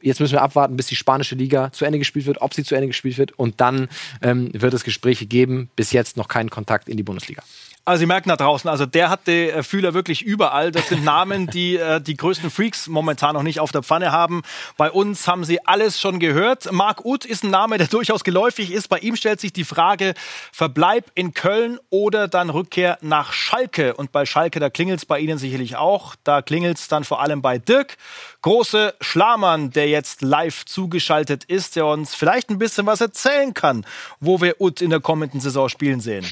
Jetzt 0.00 0.20
müssen 0.20 0.34
wir 0.34 0.42
abwarten, 0.42 0.76
bis 0.76 0.86
die 0.86 0.96
spanische 0.96 1.34
Liga 1.34 1.72
zu 1.72 1.84
Ende 1.84 1.98
gespielt 1.98 2.26
wird, 2.26 2.42
ob 2.42 2.54
sie 2.54 2.64
zu 2.64 2.74
Ende 2.74 2.88
gespielt 2.88 3.18
wird. 3.18 3.32
Und 3.32 3.60
dann 3.60 3.88
ähm, 4.20 4.50
wird 4.52 4.74
es 4.74 4.84
Gespräche 4.84 5.26
geben. 5.26 5.70
Bis 5.74 5.92
jetzt 5.92 6.16
noch 6.16 6.28
keinen 6.28 6.50
Kontakt 6.50 6.88
in 6.88 6.96
die 6.96 7.02
Bundesliga. 7.02 7.42
Also 7.84 7.98
Sie 7.98 8.06
merken 8.06 8.28
da 8.28 8.36
draußen, 8.36 8.70
also 8.70 8.86
der 8.86 9.10
hat 9.10 9.26
die 9.26 9.50
äh, 9.50 9.64
Fühler 9.64 9.92
wirklich 9.92 10.22
überall. 10.22 10.70
Das 10.70 10.88
sind 10.88 11.02
Namen, 11.02 11.48
die 11.48 11.78
äh, 11.78 12.00
die 12.00 12.16
größten 12.16 12.48
Freaks 12.48 12.86
momentan 12.86 13.34
noch 13.34 13.42
nicht 13.42 13.58
auf 13.58 13.72
der 13.72 13.82
Pfanne 13.82 14.12
haben. 14.12 14.42
Bei 14.76 14.88
uns 14.88 15.26
haben 15.26 15.44
Sie 15.44 15.66
alles 15.66 16.00
schon 16.00 16.20
gehört. 16.20 16.70
Marc 16.70 17.04
Uth 17.04 17.24
ist 17.24 17.42
ein 17.42 17.50
Name, 17.50 17.78
der 17.78 17.88
durchaus 17.88 18.22
geläufig 18.22 18.70
ist. 18.70 18.86
Bei 18.86 19.00
ihm 19.00 19.16
stellt 19.16 19.40
sich 19.40 19.52
die 19.52 19.64
Frage, 19.64 20.14
Verbleib 20.52 21.10
in 21.16 21.34
Köln 21.34 21.80
oder 21.90 22.28
dann 22.28 22.50
Rückkehr 22.50 22.98
nach 23.00 23.32
Schalke. 23.32 23.94
Und 23.94 24.12
bei 24.12 24.26
Schalke, 24.26 24.60
da 24.60 24.70
klingelt 24.70 25.00
es 25.00 25.06
bei 25.06 25.18
Ihnen 25.18 25.38
sicherlich 25.38 25.74
auch. 25.74 26.14
Da 26.22 26.40
klingelt 26.40 26.78
es 26.78 26.86
dann 26.86 27.02
vor 27.02 27.20
allem 27.20 27.42
bei 27.42 27.58
Dirk. 27.58 27.96
Große 28.42 28.94
Schlamann, 29.00 29.72
der 29.72 29.88
jetzt 29.88 30.22
live 30.22 30.64
zugeschaltet 30.66 31.42
ist, 31.42 31.74
der 31.74 31.86
uns 31.86 32.14
vielleicht 32.14 32.48
ein 32.48 32.58
bisschen 32.60 32.86
was 32.86 33.00
erzählen 33.00 33.54
kann, 33.54 33.84
wo 34.20 34.40
wir 34.40 34.60
Uth 34.60 34.80
in 34.82 34.90
der 34.90 35.00
kommenden 35.00 35.40
Saison 35.40 35.68
spielen 35.68 35.98
sehen. 35.98 36.24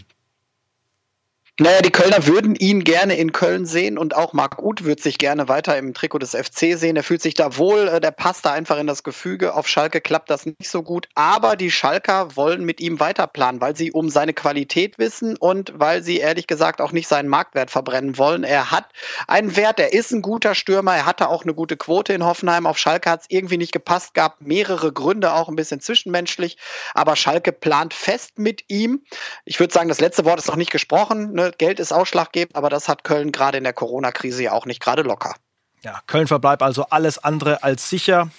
Naja, 1.63 1.83
die 1.83 1.91
Kölner 1.91 2.27
würden 2.27 2.55
ihn 2.55 2.85
gerne 2.85 3.17
in 3.17 3.33
Köln 3.33 3.67
sehen 3.67 3.99
und 3.99 4.17
auch 4.17 4.33
Marc 4.33 4.63
Uth 4.63 4.85
würde 4.85 5.03
sich 5.03 5.19
gerne 5.19 5.47
weiter 5.47 5.77
im 5.77 5.93
Trikot 5.93 6.21
des 6.21 6.31
FC 6.31 6.79
sehen. 6.79 6.97
Er 6.97 7.03
fühlt 7.03 7.21
sich 7.21 7.35
da 7.35 7.59
wohl, 7.59 7.87
äh, 7.87 8.01
der 8.01 8.13
passt 8.13 8.47
da 8.47 8.53
einfach 8.53 8.79
in 8.79 8.87
das 8.87 9.03
Gefüge. 9.03 9.53
Auf 9.53 9.69
Schalke 9.69 10.01
klappt 10.01 10.31
das 10.31 10.47
nicht 10.47 10.71
so 10.71 10.83
gut, 10.83 11.07
aber 11.15 11.57
die 11.57 11.71
Schalker 11.71 12.35
wollen 12.35 12.65
mit 12.65 12.81
ihm 12.81 12.99
weiterplanen, 12.99 13.61
weil 13.61 13.77
sie 13.77 13.93
um 13.93 14.09
seine 14.09 14.33
Qualität 14.33 14.97
wissen 14.99 15.37
und 15.37 15.75
weil 15.77 16.03
sie 16.03 16.17
ehrlich 16.17 16.47
gesagt 16.47 16.81
auch 16.81 16.93
nicht 16.93 17.09
seinen 17.09 17.29
Marktwert 17.29 17.71
verbrennen 17.71 18.17
wollen. 18.17 18.43
Er 18.43 18.71
hat 18.71 18.87
einen 19.29 19.55
Wert, 19.55 19.81
er 19.81 19.93
ist 19.93 20.13
ein 20.13 20.23
guter 20.23 20.55
Stürmer, 20.55 20.97
er 20.97 21.05
hatte 21.05 21.29
auch 21.29 21.43
eine 21.43 21.53
gute 21.53 21.77
Quote 21.77 22.15
in 22.15 22.25
Hoffenheim. 22.25 22.65
Auf 22.67 22.79
Schalke 22.79 23.11
hat 23.11 23.21
es 23.21 23.27
irgendwie 23.29 23.59
nicht 23.59 23.73
gepasst, 23.73 24.15
gab 24.15 24.41
mehrere 24.41 24.95
Gründe, 24.95 25.35
auch 25.35 25.51
ein 25.51 25.57
bisschen 25.57 25.83
zwischenmenschlich, 25.83 26.57
aber 26.95 27.17
Schalke 27.17 27.53
plant 27.53 27.93
fest 27.93 28.39
mit 28.39 28.65
ihm. 28.69 29.03
Ich 29.45 29.61
würde 29.61 29.75
sagen, 29.75 29.91
das 29.91 30.01
letzte 30.01 30.25
Wort 30.25 30.39
ist 30.39 30.49
noch 30.49 30.57
nicht 30.57 30.73
gesprochen. 30.73 31.35
Ne? 31.35 31.50
Geld 31.59 31.81
ist 31.81 31.93
ausschlaggebend, 31.93 32.57
aber 32.57 32.71
das 32.71 32.89
hat 32.89 33.05
Köln 33.05 33.33
gerade 33.33 33.59
in 33.59 33.65
der 33.65 33.73
Corona-Krise 33.73 34.43
ja 34.45 34.53
auch 34.53 34.67
nicht 34.67 34.81
gerade 34.81 35.03
locker. 35.03 35.35
Ja, 35.83 36.01
Köln 36.07 36.27
verbleibt 36.27 36.63
also 36.63 36.85
alles 36.91 37.19
andere 37.19 37.63
als 37.63 37.89
sicher. 37.89 38.31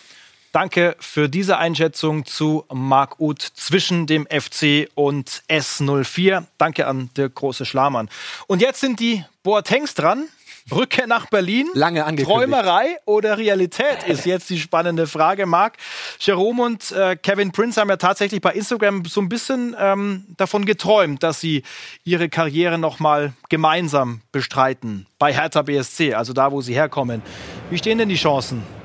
Danke 0.52 0.98
für 1.00 1.30
diese 1.30 1.58
Einschätzung 1.58 2.26
zu 2.26 2.66
Marc 2.72 3.20
Uth 3.22 3.42
zwischen 3.42 4.06
dem 4.06 4.28
FC 4.28 4.90
und 4.96 5.44
S04. 5.50 6.44
Danke 6.58 6.88
an 6.88 7.10
der 7.16 7.30
große 7.30 7.66
Schlamann. 7.66 8.10
Und 8.48 8.62
jetzt 8.62 8.82
sind 8.82 9.00
die 9.00 9.24
Boatengs 9.44 9.94
dran. 9.94 10.28
Rückkehr 10.72 11.08
nach 11.08 11.28
Berlin? 11.28 11.68
Lange 11.74 12.06
angekündigt. 12.06 12.30
Träumerei 12.30 12.98
oder 13.06 13.38
Realität 13.38 14.04
ist 14.08 14.26
jetzt 14.26 14.50
die 14.50 14.60
spannende 14.60 15.08
Frage. 15.08 15.46
Marc, 15.46 15.78
Jerome 16.20 16.64
und 16.64 16.92
äh, 16.92 17.16
Kevin 17.16 17.52
Prince 17.52 17.80
haben 17.80 17.90
ja 17.90 17.98
tatsächlich 17.98 18.42
bei 18.42 18.54
Instagram 18.54 19.06
so 19.06 19.22
ein 19.22 19.30
bisschen 19.30 19.76
ähm, 19.80 20.26
davon 20.38 20.66
geträumt, 20.66 21.24
dass 21.24 21.40
sie 21.40 21.64
ihre 22.04 22.30
Karriere 22.30 22.78
nochmal 22.78 23.34
gemeinsam 23.50 24.22
bestreiten. 24.32 25.08
Bei 25.20 25.34
Hertha 25.34 25.62
BSC, 25.62 26.14
also 26.14 26.34
da, 26.34 26.52
wo 26.52 26.62
sie 26.62 26.74
herkommen. 26.74 27.22
Wie 27.70 27.78
stehen 27.78 27.98
denn 27.98 28.10
die 28.10 28.16
Chancen? 28.16 28.81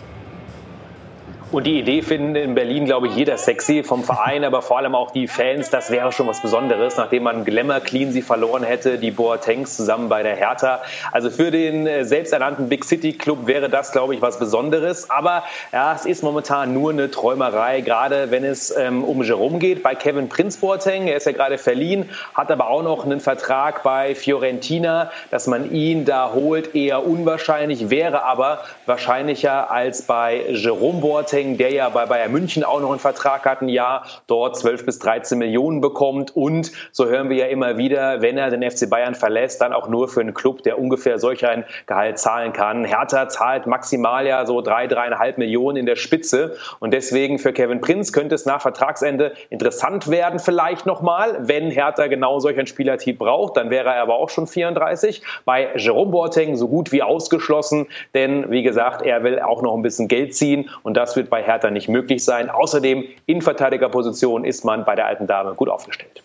Und 1.57 1.66
die 1.66 1.79
Idee 1.79 2.03
finden 2.03 2.37
in 2.37 2.55
Berlin, 2.55 2.85
glaube 2.85 3.07
ich, 3.07 3.16
jeder 3.16 3.38
sexy, 3.38 3.83
vom 3.83 4.05
Verein, 4.05 4.45
aber 4.45 4.61
vor 4.61 4.77
allem 4.77 4.95
auch 4.95 5.11
die 5.11 5.27
Fans. 5.27 5.71
Das 5.71 5.90
wäre 5.90 6.12
schon 6.12 6.27
was 6.27 6.42
Besonderes, 6.42 6.99
nachdem 6.99 7.23
man 7.23 7.47
Glamour 7.47 7.81
Clean 7.81 8.12
sie 8.12 8.21
verloren 8.21 8.62
hätte, 8.62 8.99
die 8.99 9.11
Boatengs 9.11 9.75
zusammen 9.75 10.11
bei 10.11 10.23
der 10.23 10.37
Hertha. 10.37 10.83
Also 11.12 11.31
für 11.31 11.51
den 11.51 11.87
äh, 11.87 12.05
selbsternannten 12.05 12.69
Big 12.69 12.85
City 12.85 13.14
Club 13.14 13.47
wäre 13.47 13.71
das, 13.71 13.92
glaube 13.92 14.14
ich, 14.14 14.21
was 14.21 14.38
Besonderes. 14.38 15.09
Aber 15.09 15.45
ja, 15.73 15.95
es 15.95 16.05
ist 16.05 16.23
momentan 16.23 16.75
nur 16.75 16.90
eine 16.90 17.11
Träumerei, 17.11 17.81
gerade 17.81 18.31
wenn 18.31 18.45
es 18.45 18.77
ähm, 18.77 19.03
um 19.03 19.23
Jerome 19.23 19.59
geht. 19.59 19.83
Bei 19.83 19.95
Kevin 19.95 20.29
Prinz 20.29 20.59
Boateng, 20.59 21.07
er 21.07 21.16
ist 21.16 21.25
ja 21.25 21.33
gerade 21.33 21.57
verliehen, 21.57 22.11
hat 22.35 22.51
aber 22.51 22.69
auch 22.69 22.83
noch 22.83 23.07
einen 23.07 23.21
Vertrag 23.21 23.83
bei 23.83 24.14
Fiorentina, 24.14 25.11
dass 25.31 25.47
man 25.47 25.73
ihn 25.73 26.05
da 26.05 26.33
holt, 26.35 26.75
eher 26.75 27.07
unwahrscheinlich, 27.07 27.88
wäre 27.88 28.25
aber 28.25 28.61
wahrscheinlicher 28.85 29.71
als 29.71 30.03
bei 30.03 30.45
Jerome 30.51 31.01
Boateng 31.01 31.46
Boateng, 31.47 31.57
der 31.57 31.73
ja 31.73 31.89
bei 31.89 32.07
Bayern 32.07 32.33
München 32.33 32.65
auch 32.65 32.81
noch 32.81 32.91
einen 32.91 32.99
Vertrag 32.99 33.45
hat, 33.45 33.63
ein 33.63 33.69
Jahr, 33.69 34.05
dort 34.27 34.57
12 34.57 34.85
bis 34.85 34.99
13 34.99 35.39
Millionen 35.39 35.81
bekommt. 35.81 36.35
Und 36.35 36.73
so 36.93 37.07
hören 37.07 37.29
wir 37.29 37.37
ja 37.37 37.47
immer 37.47 37.79
wieder, 37.79 38.23
wenn 38.23 38.39
er 38.39 38.51
den 38.51 38.69
FC 38.69 38.89
Bayern 38.89 39.15
verlässt, 39.15 39.61
dann 39.61 39.73
auch 39.73 39.89
nur 39.89 40.09
für 40.09 40.21
einen 40.21 40.35
Club, 40.35 40.63
der 40.63 40.79
ungefähr 40.79 41.19
solch 41.19 41.47
ein 41.47 41.65
Gehalt 41.87 42.19
zahlen 42.19 42.53
kann. 42.53 42.85
Hertha 42.85 43.29
zahlt 43.29 43.67
maximal 43.67 44.27
ja 44.27 44.45
so 44.47 44.61
drei, 44.61 44.87
dreieinhalb 44.87 45.39
Millionen 45.39 45.77
in 45.77 45.87
der 45.87 45.97
Spitze. 45.97 46.57
Und 46.81 46.93
deswegen 46.93 47.39
für 47.39 47.53
Kevin 47.53 47.81
Prinz 47.81 48.13
könnte 48.13 48.35
es 48.35 48.47
nach 48.47 48.61
Vertragsende 48.61 49.33
interessant 49.51 50.09
werden, 50.11 50.39
vielleicht 50.39 50.87
nochmal, 50.87 51.37
wenn 51.41 51.71
Hertha 51.71 52.07
genau 52.07 52.41
solch 52.41 52.59
ein 52.59 52.67
Spielertyp 52.67 53.19
braucht. 53.19 53.57
Dann 53.57 53.71
wäre 53.71 53.91
er 53.91 54.03
aber 54.03 54.17
auch 54.17 54.31
schon 54.31 54.47
34. 54.47 55.23
Bei 55.45 55.69
Jerome 55.77 56.11
Boateng 56.11 56.57
so 56.57 56.69
gut 56.69 56.93
wie 56.93 57.03
ausgeschlossen, 57.03 57.87
denn 58.15 58.51
wie 58.51 58.63
gesagt, 58.63 59.03
er 59.03 59.23
will 59.23 59.41
auch 59.41 59.63
noch 59.63 59.75
ein 59.75 59.83
bisschen 59.83 60.09
Geld 60.09 60.35
ziehen 60.35 60.71
und 60.83 60.97
das 60.97 61.17
wird 61.17 61.26
wird 61.27 61.31
bei 61.31 61.43
Hertha 61.43 61.71
nicht 61.71 61.89
möglich 61.89 62.25
sein. 62.25 62.49
Außerdem 62.51 63.05
in 63.27 63.43
Verteidigerposition 63.43 64.45
ist 64.45 64.65
man 64.65 64.85
bei 64.85 64.95
der 64.95 65.07
alten 65.07 65.27
Dame 65.27 65.55
gut 65.55 65.69
aufgestellt. 65.69 66.23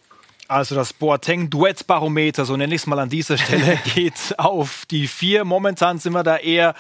Also 0.48 0.76
das 0.76 0.94
Boateng-Duettbarometer, 0.94 2.46
so 2.46 2.58
nenne 2.58 2.76
ich 2.76 2.82
es 2.82 2.88
mal 2.88 3.00
an 3.00 3.10
dieser 3.10 3.38
Stelle, 3.38 3.80
geht 3.96 4.36
auf 4.38 4.86
die 4.90 5.08
vier. 5.08 5.46
Momentan 5.46 5.98
sind 5.98 6.14
wir 6.14 6.24
da 6.24 6.38
eher 6.38 6.76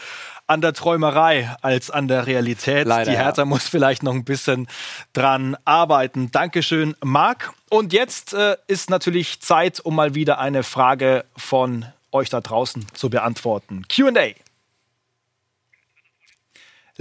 an 0.47 0.59
der 0.59 0.73
Träumerei 0.73 1.55
als 1.61 1.89
an 1.89 2.09
der 2.09 2.27
Realität. 2.27 2.85
Leider, 2.85 3.11
die 3.11 3.17
Hertha 3.17 3.43
ja. 3.43 3.45
muss 3.45 3.67
vielleicht 3.69 4.03
noch 4.03 4.13
ein 4.13 4.25
bisschen 4.25 4.67
dran 5.13 5.55
arbeiten. 5.63 6.29
Dankeschön, 6.31 6.95
Marc. 7.01 7.53
Und 7.69 7.93
jetzt 7.93 8.33
äh, 8.33 8.57
ist 8.67 8.89
natürlich 8.89 9.39
Zeit, 9.39 9.79
um 9.79 9.95
mal 9.95 10.13
wieder 10.13 10.39
eine 10.39 10.63
Frage 10.63 11.23
von 11.37 11.85
euch 12.11 12.29
da 12.29 12.41
draußen 12.41 12.85
zu 12.93 13.09
beantworten. 13.09 13.83
QA. 13.87 14.33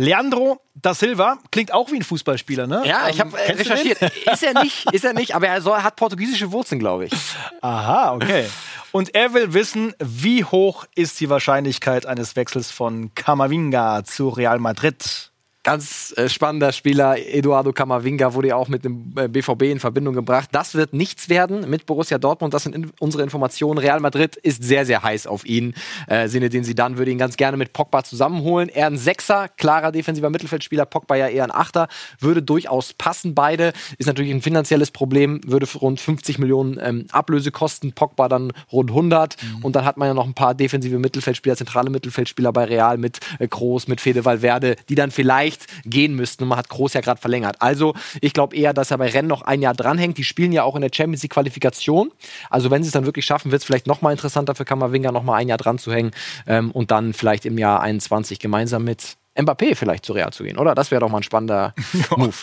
Leandro 0.00 0.60
da 0.74 0.94
Silva 0.94 1.38
klingt 1.50 1.72
auch 1.72 1.90
wie 1.90 1.96
ein 1.96 2.02
Fußballspieler, 2.02 2.66
ne? 2.66 2.82
Ja, 2.86 3.08
ich 3.08 3.20
habe 3.20 3.36
äh, 3.38 3.52
recherchiert. 3.52 4.00
Ist 4.00 4.42
er 4.42 4.62
nicht, 4.62 4.92
ist 4.92 5.04
er 5.04 5.12
nicht, 5.12 5.34
aber 5.34 5.48
er 5.48 5.60
soll, 5.60 5.78
hat 5.78 5.96
portugiesische 5.96 6.52
Wurzeln, 6.52 6.78
glaube 6.78 7.06
ich. 7.06 7.12
Aha, 7.60 8.14
okay. 8.14 8.46
Und 8.92 9.14
er 9.14 9.34
will 9.34 9.52
wissen, 9.52 9.94
wie 9.98 10.44
hoch 10.44 10.86
ist 10.94 11.20
die 11.20 11.30
Wahrscheinlichkeit 11.30 12.06
eines 12.06 12.34
Wechsels 12.36 12.70
von 12.70 13.14
Camavinga 13.14 14.04
zu 14.04 14.28
Real 14.28 14.58
Madrid? 14.58 15.29
Ganz 15.62 16.14
äh, 16.16 16.30
spannender 16.30 16.72
Spieler, 16.72 17.18
Eduardo 17.18 17.74
Camavinga, 17.74 18.32
wurde 18.32 18.48
ja 18.48 18.56
auch 18.56 18.68
mit 18.68 18.82
dem 18.82 19.12
äh, 19.14 19.28
BVB 19.28 19.64
in 19.64 19.78
Verbindung 19.78 20.14
gebracht. 20.14 20.48
Das 20.52 20.74
wird 20.74 20.94
nichts 20.94 21.28
werden 21.28 21.68
mit 21.68 21.84
Borussia 21.84 22.16
Dortmund. 22.16 22.54
Das 22.54 22.62
sind 22.62 22.74
in 22.74 22.90
unsere 22.98 23.22
Informationen. 23.22 23.76
Real 23.76 24.00
Madrid 24.00 24.36
ist 24.36 24.64
sehr, 24.64 24.86
sehr 24.86 25.02
heiß 25.02 25.26
auf 25.26 25.44
ihn. 25.44 25.74
Äh, 26.06 26.28
Sinne, 26.28 26.48
den 26.48 26.64
sie 26.64 26.74
dann 26.74 26.96
würde 26.96 27.10
ihn 27.10 27.18
ganz 27.18 27.36
gerne 27.36 27.58
mit 27.58 27.74
Pogba 27.74 28.04
zusammenholen. 28.04 28.70
Er 28.70 28.86
ein 28.86 28.96
Sechser, 28.96 29.48
klarer 29.48 29.92
defensiver 29.92 30.30
Mittelfeldspieler, 30.30 30.86
Pogba 30.86 31.16
ja 31.16 31.28
eher 31.28 31.44
ein 31.44 31.50
Achter. 31.50 31.88
Würde 32.18 32.42
durchaus 32.42 32.94
passen, 32.94 33.34
beide. 33.34 33.74
Ist 33.98 34.06
natürlich 34.06 34.32
ein 34.32 34.40
finanzielles 34.40 34.90
Problem, 34.90 35.42
würde 35.44 35.66
rund 35.78 36.00
50 36.00 36.38
Millionen 36.38 36.78
ähm, 36.80 37.04
Ablöse 37.12 37.50
kosten. 37.50 37.92
Pogba 37.92 38.30
dann 38.30 38.54
rund 38.72 38.92
100. 38.92 39.36
Mhm. 39.42 39.64
Und 39.64 39.76
dann 39.76 39.84
hat 39.84 39.98
man 39.98 40.08
ja 40.08 40.14
noch 40.14 40.26
ein 40.26 40.32
paar 40.32 40.54
defensive 40.54 40.98
Mittelfeldspieler, 40.98 41.56
zentrale 41.56 41.90
Mittelfeldspieler 41.90 42.50
bei 42.50 42.64
Real 42.64 42.96
mit 42.96 43.18
äh, 43.38 43.46
Groß, 43.46 43.88
mit 43.88 44.00
Fede 44.00 44.24
Valverde, 44.24 44.76
die 44.88 44.94
dann 44.94 45.10
vielleicht 45.10 45.49
vielleicht 45.50 45.66
gehen 45.84 46.14
müssten. 46.14 46.44
Und 46.44 46.48
man 46.50 46.58
hat 46.58 46.68
Groß 46.68 46.94
ja 46.94 47.00
gerade 47.00 47.20
verlängert. 47.20 47.56
Also 47.60 47.94
ich 48.20 48.32
glaube 48.32 48.56
eher, 48.56 48.72
dass 48.72 48.90
er 48.90 48.98
bei 48.98 49.08
Rennen 49.08 49.28
noch 49.28 49.42
ein 49.42 49.62
Jahr 49.62 49.74
dranhängt. 49.74 50.18
Die 50.18 50.24
spielen 50.24 50.52
ja 50.52 50.62
auch 50.62 50.76
in 50.76 50.82
der 50.82 50.90
Champions 50.92 51.22
League 51.22 51.32
Qualifikation. 51.32 52.10
Also 52.48 52.70
wenn 52.70 52.82
sie 52.82 52.88
es 52.88 52.92
dann 52.92 53.06
wirklich 53.06 53.24
schaffen, 53.24 53.50
wird 53.50 53.62
es 53.62 53.66
vielleicht 53.66 53.86
noch 53.86 54.02
mal 54.02 54.12
interessanter 54.12 54.54
für 54.54 54.64
Kammerwinger, 54.64 55.12
noch 55.12 55.22
mal 55.22 55.36
ein 55.36 55.48
Jahr 55.48 55.58
dran 55.58 55.78
zu 55.78 55.92
hängen 55.92 56.12
ähm, 56.46 56.70
und 56.70 56.90
dann 56.90 57.12
vielleicht 57.12 57.46
im 57.46 57.58
Jahr 57.58 57.80
21 57.80 58.38
gemeinsam 58.38 58.84
mit 58.84 59.16
Mbappé 59.40 59.74
vielleicht 59.74 60.04
zu 60.04 60.12
Real 60.12 60.32
zu 60.32 60.44
gehen, 60.44 60.58
oder? 60.58 60.74
Das 60.74 60.90
wäre 60.90 61.00
doch 61.00 61.08
mal 61.08 61.18
ein 61.18 61.22
spannender 61.22 61.74
Move. 62.16 62.34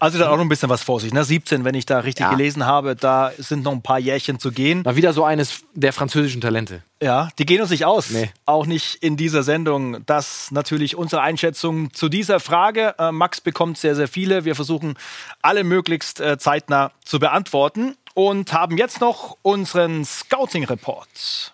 Also 0.00 0.18
da 0.18 0.30
auch 0.30 0.36
noch 0.36 0.42
ein 0.42 0.48
bisschen 0.48 0.68
was 0.68 0.82
vor 0.82 1.00
sich. 1.00 1.12
Ne? 1.12 1.24
17, 1.24 1.64
wenn 1.64 1.74
ich 1.74 1.86
da 1.86 2.00
richtig 2.00 2.24
ja. 2.24 2.30
gelesen 2.30 2.66
habe, 2.66 2.96
da 2.96 3.32
sind 3.38 3.64
noch 3.64 3.72
ein 3.72 3.82
paar 3.82 3.98
Jährchen 3.98 4.38
zu 4.38 4.52
gehen. 4.52 4.82
Mal 4.82 4.96
wieder 4.96 5.12
so 5.12 5.24
eines 5.24 5.62
der 5.74 5.92
französischen 5.92 6.40
Talente. 6.40 6.82
Ja, 7.02 7.30
die 7.38 7.46
gehen 7.46 7.60
uns 7.60 7.70
nicht 7.70 7.84
aus. 7.84 8.10
Nee. 8.10 8.30
Auch 8.46 8.66
nicht 8.66 8.96
in 8.96 9.16
dieser 9.16 9.42
Sendung. 9.42 10.06
Das 10.06 10.50
natürlich 10.52 10.96
unsere 10.96 11.22
Einschätzung 11.22 11.92
zu 11.92 12.08
dieser 12.08 12.38
Frage. 12.38 12.94
Äh, 12.98 13.10
Max 13.10 13.40
bekommt 13.40 13.78
sehr, 13.78 13.96
sehr 13.96 14.08
viele. 14.08 14.44
Wir 14.44 14.54
versuchen 14.54 14.94
alle 15.40 15.64
möglichst 15.64 16.20
äh, 16.20 16.38
zeitnah 16.38 16.92
zu 17.04 17.18
beantworten 17.18 17.96
und 18.14 18.52
haben 18.52 18.76
jetzt 18.76 19.00
noch 19.00 19.36
unseren 19.42 20.04
Scouting-Report. 20.04 21.52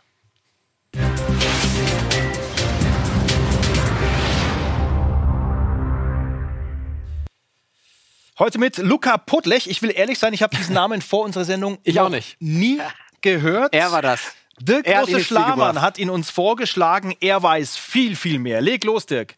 Heute 8.38 8.60
mit 8.60 8.78
Luca 8.78 9.16
Podlech. 9.18 9.66
Ich 9.66 9.82
will 9.82 9.90
ehrlich 9.90 10.20
sein, 10.20 10.32
ich 10.32 10.44
habe 10.44 10.56
diesen 10.56 10.72
Namen 10.72 11.02
vor 11.02 11.24
unserer 11.24 11.44
Sendung 11.44 11.78
ich 11.82 11.98
auch 11.98 12.08
nicht. 12.08 12.36
nie 12.38 12.78
gehört. 13.20 13.74
Er 13.74 13.90
war 13.90 14.00
das. 14.00 14.20
Dirk 14.60 14.86
Große 14.86 15.24
Schlamann 15.24 15.82
hat 15.82 15.98
ihn 15.98 16.08
uns 16.08 16.30
vorgeschlagen. 16.30 17.16
Er 17.18 17.42
weiß 17.42 17.76
viel, 17.76 18.14
viel 18.14 18.38
mehr. 18.38 18.60
Leg 18.60 18.84
los, 18.84 19.06
Dirk. 19.06 19.34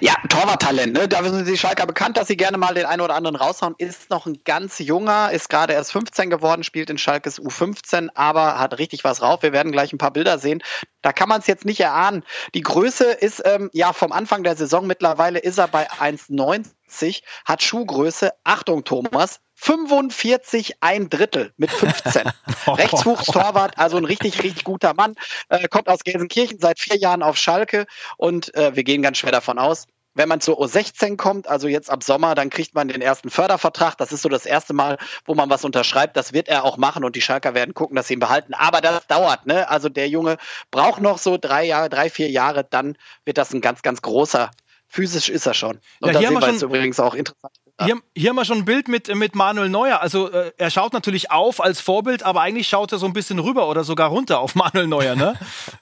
Ja, 0.00 0.14
Torwarttalent, 0.28 0.92
ne? 0.92 1.08
Da 1.08 1.22
sind 1.22 1.46
die 1.46 1.56
Schalker 1.56 1.86
bekannt, 1.86 2.16
dass 2.16 2.28
sie 2.28 2.36
gerne 2.36 2.58
mal 2.58 2.74
den 2.74 2.86
einen 2.86 3.00
oder 3.00 3.14
anderen 3.14 3.36
raushauen. 3.36 3.74
Ist 3.78 4.10
noch 4.10 4.26
ein 4.26 4.40
ganz 4.44 4.78
junger, 4.78 5.30
ist 5.32 5.48
gerade 5.48 5.72
erst 5.72 5.92
15 5.92 6.28
geworden, 6.30 6.64
spielt 6.64 6.90
in 6.90 6.98
Schalkes 6.98 7.40
U15, 7.40 8.10
aber 8.14 8.58
hat 8.58 8.78
richtig 8.78 9.04
was 9.04 9.18
drauf. 9.18 9.42
Wir 9.42 9.52
werden 9.52 9.72
gleich 9.72 9.92
ein 9.92 9.98
paar 9.98 10.12
Bilder 10.12 10.38
sehen. 10.38 10.62
Da 11.02 11.12
kann 11.12 11.28
man 11.28 11.40
es 11.40 11.46
jetzt 11.46 11.64
nicht 11.64 11.80
erahnen. 11.80 12.24
Die 12.54 12.62
Größe 12.62 13.04
ist 13.04 13.42
ähm, 13.44 13.70
ja 13.72 13.92
vom 13.92 14.12
Anfang 14.12 14.42
der 14.42 14.56
Saison 14.56 14.86
mittlerweile 14.86 15.38
ist 15.38 15.58
er 15.58 15.68
bei 15.68 15.90
1,90, 15.90 17.22
hat 17.44 17.62
Schuhgröße. 17.62 18.32
Achtung, 18.44 18.84
Thomas, 18.84 19.40
45 19.64 20.82
ein 20.82 21.08
Drittel 21.08 21.54
mit 21.56 21.70
15. 21.70 22.30
Rechtswuchstorwart, 22.66 23.78
also 23.78 23.96
ein 23.96 24.04
richtig, 24.04 24.42
richtig 24.42 24.62
guter 24.62 24.92
Mann. 24.92 25.14
Äh, 25.48 25.68
kommt 25.68 25.88
aus 25.88 26.04
Gelsenkirchen, 26.04 26.58
seit 26.60 26.78
vier 26.78 26.98
Jahren 26.98 27.22
auf 27.22 27.38
Schalke 27.38 27.86
und 28.18 28.54
äh, 28.54 28.76
wir 28.76 28.84
gehen 28.84 29.00
ganz 29.00 29.16
schwer 29.16 29.32
davon 29.32 29.58
aus, 29.58 29.86
wenn 30.12 30.28
man 30.28 30.42
zur 30.42 30.60
U16 30.60 31.16
kommt, 31.16 31.48
also 31.48 31.66
jetzt 31.66 31.90
ab 31.90 32.02
Sommer, 32.02 32.34
dann 32.34 32.50
kriegt 32.50 32.74
man 32.74 32.88
den 32.88 33.00
ersten 33.00 33.30
Fördervertrag. 33.30 33.96
Das 33.96 34.12
ist 34.12 34.20
so 34.20 34.28
das 34.28 34.44
erste 34.44 34.74
Mal, 34.74 34.98
wo 35.24 35.34
man 35.34 35.48
was 35.48 35.64
unterschreibt. 35.64 36.16
Das 36.16 36.34
wird 36.34 36.48
er 36.48 36.64
auch 36.64 36.76
machen 36.76 37.02
und 37.02 37.16
die 37.16 37.22
Schalker 37.22 37.54
werden 37.54 37.72
gucken, 37.72 37.96
dass 37.96 38.08
sie 38.08 38.14
ihn 38.14 38.20
behalten. 38.20 38.52
Aber 38.52 38.82
das 38.82 39.06
dauert, 39.06 39.46
ne? 39.46 39.68
Also 39.68 39.88
der 39.88 40.08
Junge 40.08 40.36
braucht 40.70 41.00
noch 41.00 41.16
so 41.16 41.38
drei 41.38 41.64
Jahre, 41.64 41.88
drei, 41.88 42.10
vier 42.10 42.30
Jahre, 42.30 42.64
dann 42.64 42.96
wird 43.24 43.38
das 43.38 43.52
ein 43.52 43.62
ganz, 43.62 43.82
ganz 43.82 44.02
großer. 44.02 44.50
Physisch 44.94 45.28
ist 45.28 45.44
er 45.44 45.54
schon. 45.54 45.80
Und 46.00 46.06
ja, 46.06 46.12
da 46.12 46.20
sehen 46.20 46.40
wir 46.40 46.52
jetzt 46.52 46.62
übrigens 46.62 47.00
auch 47.00 47.14
interessant. 47.14 47.52
Hier, 47.82 48.00
hier, 48.14 48.30
haben 48.30 48.36
wir 48.36 48.44
schon 48.44 48.58
ein 48.58 48.64
Bild 48.64 48.86
mit, 48.86 49.12
mit 49.12 49.34
Manuel 49.34 49.68
Neuer. 49.68 50.00
Also 50.00 50.30
äh, 50.30 50.52
er 50.56 50.70
schaut 50.70 50.92
natürlich 50.92 51.32
auf 51.32 51.60
als 51.60 51.80
Vorbild, 51.80 52.22
aber 52.22 52.42
eigentlich 52.42 52.68
schaut 52.68 52.92
er 52.92 52.98
so 52.98 53.06
ein 53.06 53.12
bisschen 53.12 53.40
rüber 53.40 53.68
oder 53.68 53.82
sogar 53.82 54.10
runter 54.10 54.38
auf 54.38 54.54
Manuel 54.54 54.86
Neuer. 54.86 55.16
Ne? 55.16 55.34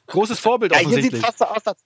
Großes 0.06 0.40
Vorbild 0.40 0.72
ja, 0.72 0.78
offensichtlich. 0.78 1.10
Hier 1.10 1.18
sieht 1.18 1.26
fast 1.26 1.38
so 1.40 1.44
aus, 1.44 1.66
als 1.66 1.84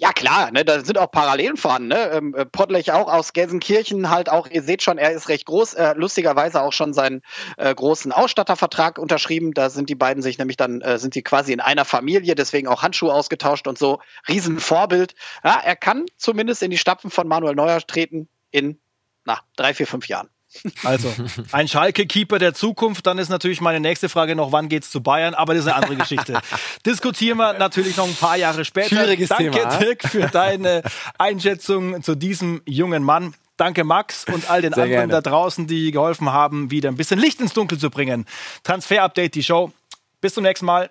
ja, 0.00 0.12
klar, 0.12 0.52
ne, 0.52 0.64
da 0.64 0.84
sind 0.84 0.96
auch 0.96 1.10
Parallelen 1.10 1.56
vorhanden. 1.56 1.88
Ne? 1.88 2.10
Ähm, 2.12 2.34
äh, 2.36 2.46
Pottlech 2.46 2.92
auch 2.92 3.12
aus 3.12 3.32
Gelsenkirchen, 3.32 4.10
halt 4.10 4.30
auch, 4.30 4.46
ihr 4.48 4.62
seht 4.62 4.80
schon, 4.80 4.96
er 4.96 5.10
ist 5.10 5.28
recht 5.28 5.44
groß, 5.46 5.74
äh, 5.74 5.94
lustigerweise 5.96 6.62
auch 6.62 6.72
schon 6.72 6.94
seinen 6.94 7.20
äh, 7.56 7.74
großen 7.74 8.12
Ausstattervertrag 8.12 8.98
unterschrieben. 8.98 9.54
Da 9.54 9.70
sind 9.70 9.88
die 9.88 9.96
beiden 9.96 10.22
sich 10.22 10.38
nämlich 10.38 10.56
dann, 10.56 10.82
äh, 10.82 11.00
sind 11.00 11.14
sie 11.14 11.22
quasi 11.22 11.52
in 11.52 11.58
einer 11.58 11.84
Familie, 11.84 12.36
deswegen 12.36 12.68
auch 12.68 12.82
Handschuhe 12.84 13.12
ausgetauscht 13.12 13.66
und 13.66 13.76
so. 13.76 13.98
Riesenvorbild. 14.28 15.16
Ja, 15.42 15.60
er 15.64 15.74
kann 15.74 16.06
zumindest 16.16 16.62
in 16.62 16.70
die 16.70 16.78
Stapfen 16.78 17.10
von 17.10 17.26
Manuel 17.26 17.56
Neuer 17.56 17.80
treten 17.80 18.28
in 18.52 18.80
na, 19.24 19.40
drei, 19.56 19.74
vier, 19.74 19.88
fünf 19.88 20.06
Jahren. 20.06 20.30
Also, 20.84 21.12
ein 21.52 21.68
Schalke-Keeper 21.68 22.38
der 22.38 22.54
Zukunft. 22.54 23.06
Dann 23.06 23.18
ist 23.18 23.28
natürlich 23.28 23.60
meine 23.60 23.80
nächste 23.80 24.08
Frage 24.08 24.34
noch, 24.34 24.52
wann 24.52 24.68
geht's 24.68 24.90
zu 24.90 25.02
Bayern? 25.02 25.34
Aber 25.34 25.54
das 25.54 25.64
ist 25.64 25.72
eine 25.72 25.76
andere 25.82 25.96
Geschichte. 26.02 26.40
Diskutieren 26.84 27.38
wir 27.38 27.54
natürlich 27.54 27.96
noch 27.96 28.06
ein 28.06 28.14
paar 28.14 28.36
Jahre 28.36 28.64
später. 28.64 28.88
Schwieriges 28.88 29.28
Danke, 29.28 29.50
Thema, 29.50 29.76
Dirk, 29.76 30.02
für 30.08 30.26
deine 30.26 30.82
Einschätzung 31.18 32.02
zu 32.02 32.14
diesem 32.14 32.62
jungen 32.66 33.02
Mann. 33.02 33.34
Danke, 33.56 33.82
Max, 33.82 34.24
und 34.24 34.48
all 34.48 34.62
den 34.62 34.72
Sehr 34.72 34.84
anderen 34.84 35.08
gerne. 35.08 35.20
da 35.20 35.30
draußen, 35.30 35.66
die 35.66 35.90
geholfen 35.90 36.30
haben, 36.32 36.70
wieder 36.70 36.88
ein 36.90 36.96
bisschen 36.96 37.18
Licht 37.18 37.40
ins 37.40 37.54
Dunkel 37.54 37.76
zu 37.76 37.90
bringen. 37.90 38.24
Transfer-Update, 38.62 39.34
die 39.34 39.42
Show. 39.42 39.72
Bis 40.20 40.34
zum 40.34 40.44
nächsten 40.44 40.66
Mal. 40.66 40.90